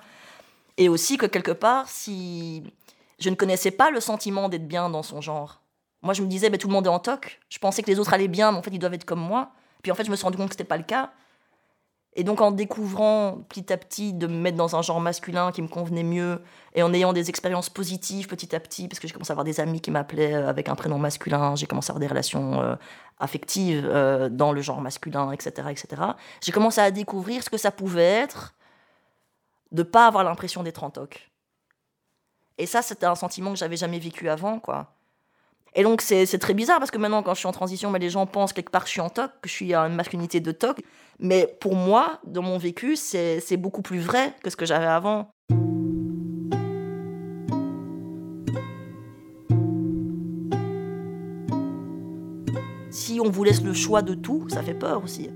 Et 0.78 0.90
aussi 0.90 1.18
que 1.18 1.26
quelque 1.26 1.52
part, 1.52 1.90
si 1.90 2.64
je 3.20 3.30
ne 3.30 3.36
connaissais 3.36 3.72
pas 3.72 3.92
le 3.92 4.00
sentiment 4.00 4.50
d'être 4.50 4.68
bien 4.68 4.90
dans 4.90 5.04
son 5.04 5.22
genre, 5.22 5.62
moi, 6.06 6.14
je 6.14 6.22
me 6.22 6.28
disais, 6.28 6.52
bah, 6.52 6.60
tout 6.60 6.68
le 6.68 6.74
monde 6.74 6.86
est 6.86 6.90
en 6.90 7.00
toc. 7.00 7.42
Je 7.50 7.58
pensais 7.58 7.82
que 7.82 7.90
les 7.90 8.00
autres 8.00 8.14
allaient 8.14 8.28
bien, 8.28 8.52
mais 8.52 8.60
en 8.60 8.62
fait, 8.62 8.70
ils 8.72 8.80
doivent 8.80 8.94
être 8.94 9.06
comme 9.06 9.20
moi. 9.20 9.50
Puis 9.82 9.92
en 9.92 9.96
fait, 9.96 10.06
je 10.06 10.12
me 10.12 10.16
suis 10.16 10.24
rendu 10.24 10.38
compte 10.38 10.50
que 10.50 10.54
ce 10.54 10.60
n'était 10.60 10.68
pas 10.68 10.78
le 10.78 10.84
cas. 10.84 11.12
Et 12.14 12.24
donc, 12.24 12.42
en 12.42 12.52
découvrant 12.52 13.40
petit 13.50 13.74
à 13.74 13.78
petit 13.78 14.14
de 14.14 14.28
me 14.28 14.38
mettre 14.40 14.56
dans 14.56 14.76
un 14.76 14.84
genre 14.84 15.02
masculin 15.02 15.52
qui 15.52 15.64
me 15.64 15.68
convenait 15.68 16.04
mieux, 16.04 16.42
et 16.76 16.84
en 16.84 16.94
ayant 16.94 17.12
des 17.12 17.30
expériences 17.30 17.70
positives 17.70 18.28
petit 18.28 18.56
à 18.56 18.60
petit, 18.60 18.88
parce 18.88 19.00
que 19.00 19.08
j'ai 19.08 19.14
commencé 19.14 19.32
à 19.32 19.34
avoir 19.34 19.46
des 19.46 19.60
amis 19.60 19.82
qui 19.82 19.90
m'appelaient 19.90 20.36
euh, 20.36 20.48
avec 20.48 20.70
un 20.70 20.76
prénom 20.76 21.00
masculin, 21.00 21.56
j'ai 21.56 21.66
commencé 21.66 21.90
à 21.90 21.92
avoir 21.92 22.00
des 22.00 22.08
relations 22.08 22.62
euh, 22.62 22.76
affectives 23.20 23.86
euh, 23.86 24.30
dans 24.30 24.54
le 24.54 24.62
genre 24.62 24.82
masculin, 24.82 25.32
etc., 25.32 25.70
etc. 25.72 26.02
J'ai 26.42 26.52
commencé 26.52 26.80
à 26.80 26.92
découvrir 26.92 27.44
ce 27.44 27.50
que 27.50 27.58
ça 27.58 27.72
pouvait 27.72 28.04
être 28.04 28.54
de 29.72 29.82
pas 29.82 30.06
avoir 30.06 30.24
l'impression 30.24 30.62
d'être 30.62 30.84
en 30.84 30.92
toc. 30.92 31.32
Et 32.60 32.68
ça, 32.68 32.82
c'était 32.82 33.08
un 33.08 33.16
sentiment 33.16 33.52
que 33.52 33.58
j'avais 33.58 33.76
jamais 33.76 34.00
vécu 34.00 34.30
avant, 34.30 34.60
quoi. 34.60 34.95
Et 35.78 35.84
donc, 35.84 36.02
c'est 36.02 36.26
très 36.40 36.54
bizarre 36.54 36.80
parce 36.80 36.90
que 36.90 36.98
maintenant, 36.98 37.22
quand 37.22 37.34
je 37.34 37.40
suis 37.40 37.48
en 37.48 37.52
transition, 37.52 37.92
mais 37.92 38.00
les 38.00 38.10
gens 38.10 38.26
pensent 38.26 38.54
quelque 38.54 38.72
part 38.72 38.84
que 38.84 38.88
je 38.88 38.94
suis 38.94 39.02
en 39.02 39.10
toc, 39.10 39.30
que 39.42 39.50
je 39.50 39.54
suis 39.54 39.74
une 39.74 39.94
masculinité 39.94 40.40
de 40.40 40.54
toc. 40.54 40.82
Mais 41.20 41.54
pour 41.60 41.76
moi, 41.76 42.22
dans 42.26 42.42
mon 42.42 42.58
vécu, 42.58 42.96
c'est 42.96 43.58
beaucoup 43.58 43.82
plus 43.82 44.00
vrai 44.00 44.34
que 44.42 44.50
ce 44.50 44.56
que 44.56 44.66
j'avais 44.66 44.86
avant. 44.86 45.30
Si 52.90 53.20
on 53.20 53.30
vous 53.30 53.44
laisse 53.44 53.62
le 53.62 53.74
choix 53.74 54.02
de 54.02 54.14
tout, 54.14 54.48
ça 54.48 54.64
fait 54.64 54.74
peur 54.74 55.04
aussi. 55.04 55.30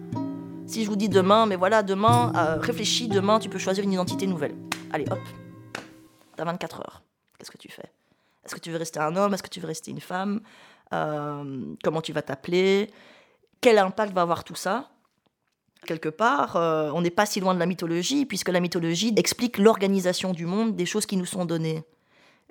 Si 0.68 0.86
je 0.86 0.90
vous 0.90 0.96
dis 0.96 1.10
demain, 1.10 1.48
mais 1.48 1.58
voilà, 1.58 1.84
demain, 1.84 2.32
euh, 2.38 2.58
réfléchis, 2.62 3.10
demain, 3.10 3.40
tu 3.40 3.50
peux 3.50 3.60
choisir 3.60 3.84
une 3.84 3.92
identité 3.92 4.26
nouvelle. 4.26 4.56
Allez, 4.94 5.06
hop, 5.12 5.20
t'as 6.38 6.46
24 6.46 6.80
heures. 6.80 7.04
Qu'est-ce 7.38 7.52
que 7.52 7.58
tu 7.58 7.70
fais? 7.70 7.92
Est-ce 8.50 8.56
que 8.56 8.62
tu 8.62 8.72
veux 8.72 8.78
rester 8.78 9.00
un 9.00 9.16
homme? 9.16 9.36
Est-ce 9.36 9.44
que 9.44 9.50
tu 9.50 9.60
veux 9.60 9.68
rester 9.68 9.92
une 9.92 10.02
femme? 10.02 10.42
Euh, 10.92 11.76
Comment 11.84 12.02
tu 12.02 12.14
vas 12.14 12.24
t'appeler? 12.24 12.92
Quel 13.62 13.78
impact 13.78 14.12
va 14.12 14.24
avoir 14.24 14.44
tout 14.44 14.56
ça? 14.56 14.90
Quelque 15.86 16.10
part, 16.10 16.56
euh, 16.56 16.90
on 16.96 17.02
n'est 17.02 17.12
pas 17.12 17.28
si 17.28 17.40
loin 17.40 17.54
de 17.54 17.60
la 17.60 17.68
mythologie, 17.68 18.26
puisque 18.26 18.50
la 18.50 18.60
mythologie 18.60 19.14
explique 19.18 19.60
l'organisation 19.60 20.34
du 20.34 20.48
monde 20.48 20.76
des 20.76 20.88
choses 20.88 21.06
qui 21.06 21.16
nous 21.16 21.28
sont 21.28 21.46
données. 21.46 21.84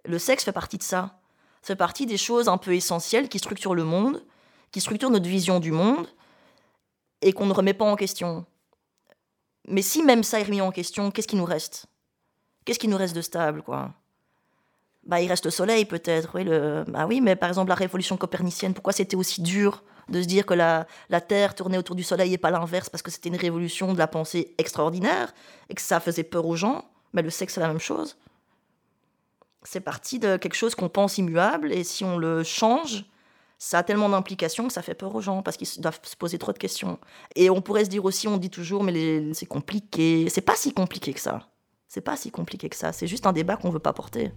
Le 0.05 0.21
sexe 0.21 0.45
fait 0.45 0.53
partie 0.53 0.79
de 0.79 0.85
ça. 0.85 1.19
Ça 1.63 1.75
fait 1.75 1.77
partie 1.77 2.07
des 2.07 2.17
choses 2.17 2.49
un 2.49 2.59
peu 2.59 2.75
essentielles 2.75 3.29
qui 3.29 3.41
structurent 3.41 3.75
le 3.75 3.85
monde, 3.85 4.25
qui 4.71 4.81
structurent 4.81 5.11
notre 5.11 5.29
vision 5.29 5.59
du 5.59 5.73
monde, 5.73 6.07
et 7.23 7.33
qu'on 7.33 7.47
ne 7.47 7.53
remet 7.53 7.75
pas 7.75 7.85
en 7.85 7.97
question. 7.97 8.47
Mais 9.67 9.83
si 9.83 10.05
même 10.05 10.23
ça 10.23 10.39
est 10.39 10.45
remis 10.45 10.61
en 10.61 10.71
question, 10.71 11.11
qu'est-ce 11.11 11.27
qui 11.27 11.37
nous 11.37 11.45
reste? 11.45 11.87
Qu'est-ce 12.65 12.79
qui 12.79 12.87
nous 12.87 12.97
reste 12.97 13.17
de 13.17 13.23
stable, 13.23 13.63
quoi? 13.63 13.95
Bah, 15.09 15.21
il 15.23 15.29
reste 15.29 15.47
le 15.47 15.51
soleil 15.51 15.87
peut-être. 15.87 16.31
Oui, 16.35 16.45
bah 16.87 17.07
oui, 17.07 17.21
mais 17.21 17.35
par 17.35 17.49
exemple 17.49 17.71
la 17.71 17.75
révolution 17.75 18.17
copernicienne, 18.17 18.75
pourquoi 18.75 18.93
c'était 18.93 19.17
aussi 19.17 19.43
dur 19.43 19.83
de 20.09 20.23
se 20.23 20.27
dire 20.27 20.47
que 20.47 20.55
la, 20.55 20.87
la 21.09 21.21
Terre 21.21 21.55
tournait 21.55 21.79
autour 21.79 21.97
du 21.97 22.03
soleil 22.03 22.33
et 22.35 22.39
pas 22.39 22.51
l'inverse 22.51 22.89
parce 22.89 23.03
que 23.03 23.11
c'était 23.11 23.31
une 23.31 23.37
révolution 23.37 23.93
de 23.93 23.99
la 23.99 24.07
pensée 24.07 24.55
extraordinaire 24.59 25.35
et 25.69 25.75
que 25.75 25.83
ça 25.83 25.99
faisait 25.99 26.23
peur 26.23 26.47
aux 26.47 26.57
gens? 26.57 26.85
Mais 27.13 27.23
le 27.23 27.31
sexe, 27.31 27.55
c'est 27.55 27.61
la 27.61 27.69
même 27.69 27.81
chose. 27.81 28.17
C'est 29.63 29.81
parti 29.81 30.19
de 30.19 30.37
quelque 30.37 30.55
chose 30.55 30.75
qu'on 30.75 30.89
pense 30.89 31.19
immuable 31.19 31.73
et 31.73 31.85
si 31.85 32.05
on 32.05 32.19
le 32.19 32.45
change, 32.45 33.05
ça 33.59 33.79
a 33.79 33.83
tellement 33.83 34.09
d'implications 34.09 34.67
que 34.69 34.73
ça 34.73 34.83
fait 34.83 34.95
peur 34.95 35.15
aux 35.15 35.21
gens 35.21 35.43
parce 35.43 35.57
qu'ils 35.57 35.81
doivent 35.81 36.01
se 36.03 36.17
poser 36.17 36.39
trop 36.39 36.53
de 36.53 36.59
questions. 36.59 36.99
Et 37.35 37.51
on 37.51 37.61
pourrait 37.61 37.85
se 37.85 37.91
dire 37.91 38.05
aussi, 38.05 38.29
on 38.29 38.37
dit 38.37 38.51
toujours, 38.51 38.85
mais 38.85 39.33
c'est 39.35 39.47
compliqué. 39.47 40.29
C'est 40.31 40.43
pas 40.43 40.55
si 40.55 40.73
compliqué 40.73 41.13
que 41.13 41.21
ça. 41.21 41.49
C'est 41.89 42.03
pas 42.03 42.17
si 42.17 42.31
compliqué 42.31 42.69
que 42.69 42.77
ça. 42.77 42.93
C'est 42.93 43.07
juste 43.07 43.27
un 43.27 43.33
débat 43.33 43.57
qu'on 43.57 43.71
veut 43.71 43.79
pas 43.79 43.93
porter. 43.93 44.33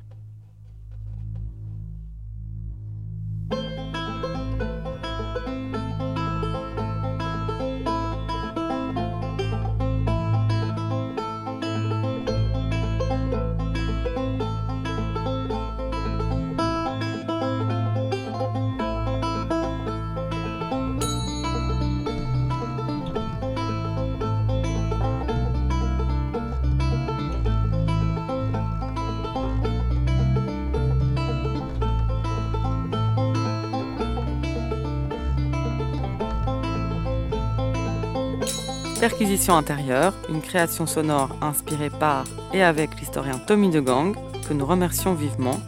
Perquisition 39.02 39.56
intérieure, 39.56 40.14
une 40.30 40.44
création 40.44 40.86
sonore 40.86 41.36
inspirée 41.42 41.90
par 41.90 42.24
et 42.54 42.62
avec 42.62 43.00
l'historien 43.00 43.40
Tommy 43.40 43.72
de 43.72 43.80
Gang, 43.80 44.16
que 44.48 44.54
nous 44.54 44.64
remercions 44.64 45.16
vivement. 45.16 45.60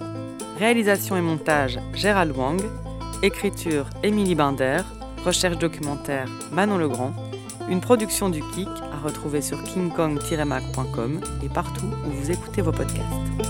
Réalisation 0.60 1.18
et 1.18 1.22
montage 1.22 1.80
Gérald 1.96 2.38
Wang. 2.38 2.62
Écriture 3.24 3.90
Émilie 4.04 4.36
Binder. 4.36 4.82
Recherche 5.26 5.58
documentaire 5.58 6.30
Manon 6.52 6.78
Legrand. 6.78 7.12
Une 7.68 7.82
production 7.82 8.30
du 8.30 8.42
Kik 8.54 8.70
à 8.94 9.04
retrouver 9.04 9.42
sur 9.42 9.64
kingkong-mac.com 9.64 11.20
et 11.44 11.50
partout 11.50 11.88
où 12.06 12.12
vous 12.12 12.30
écoutez 12.30 12.62
vos 12.62 12.72
podcasts. 12.72 13.43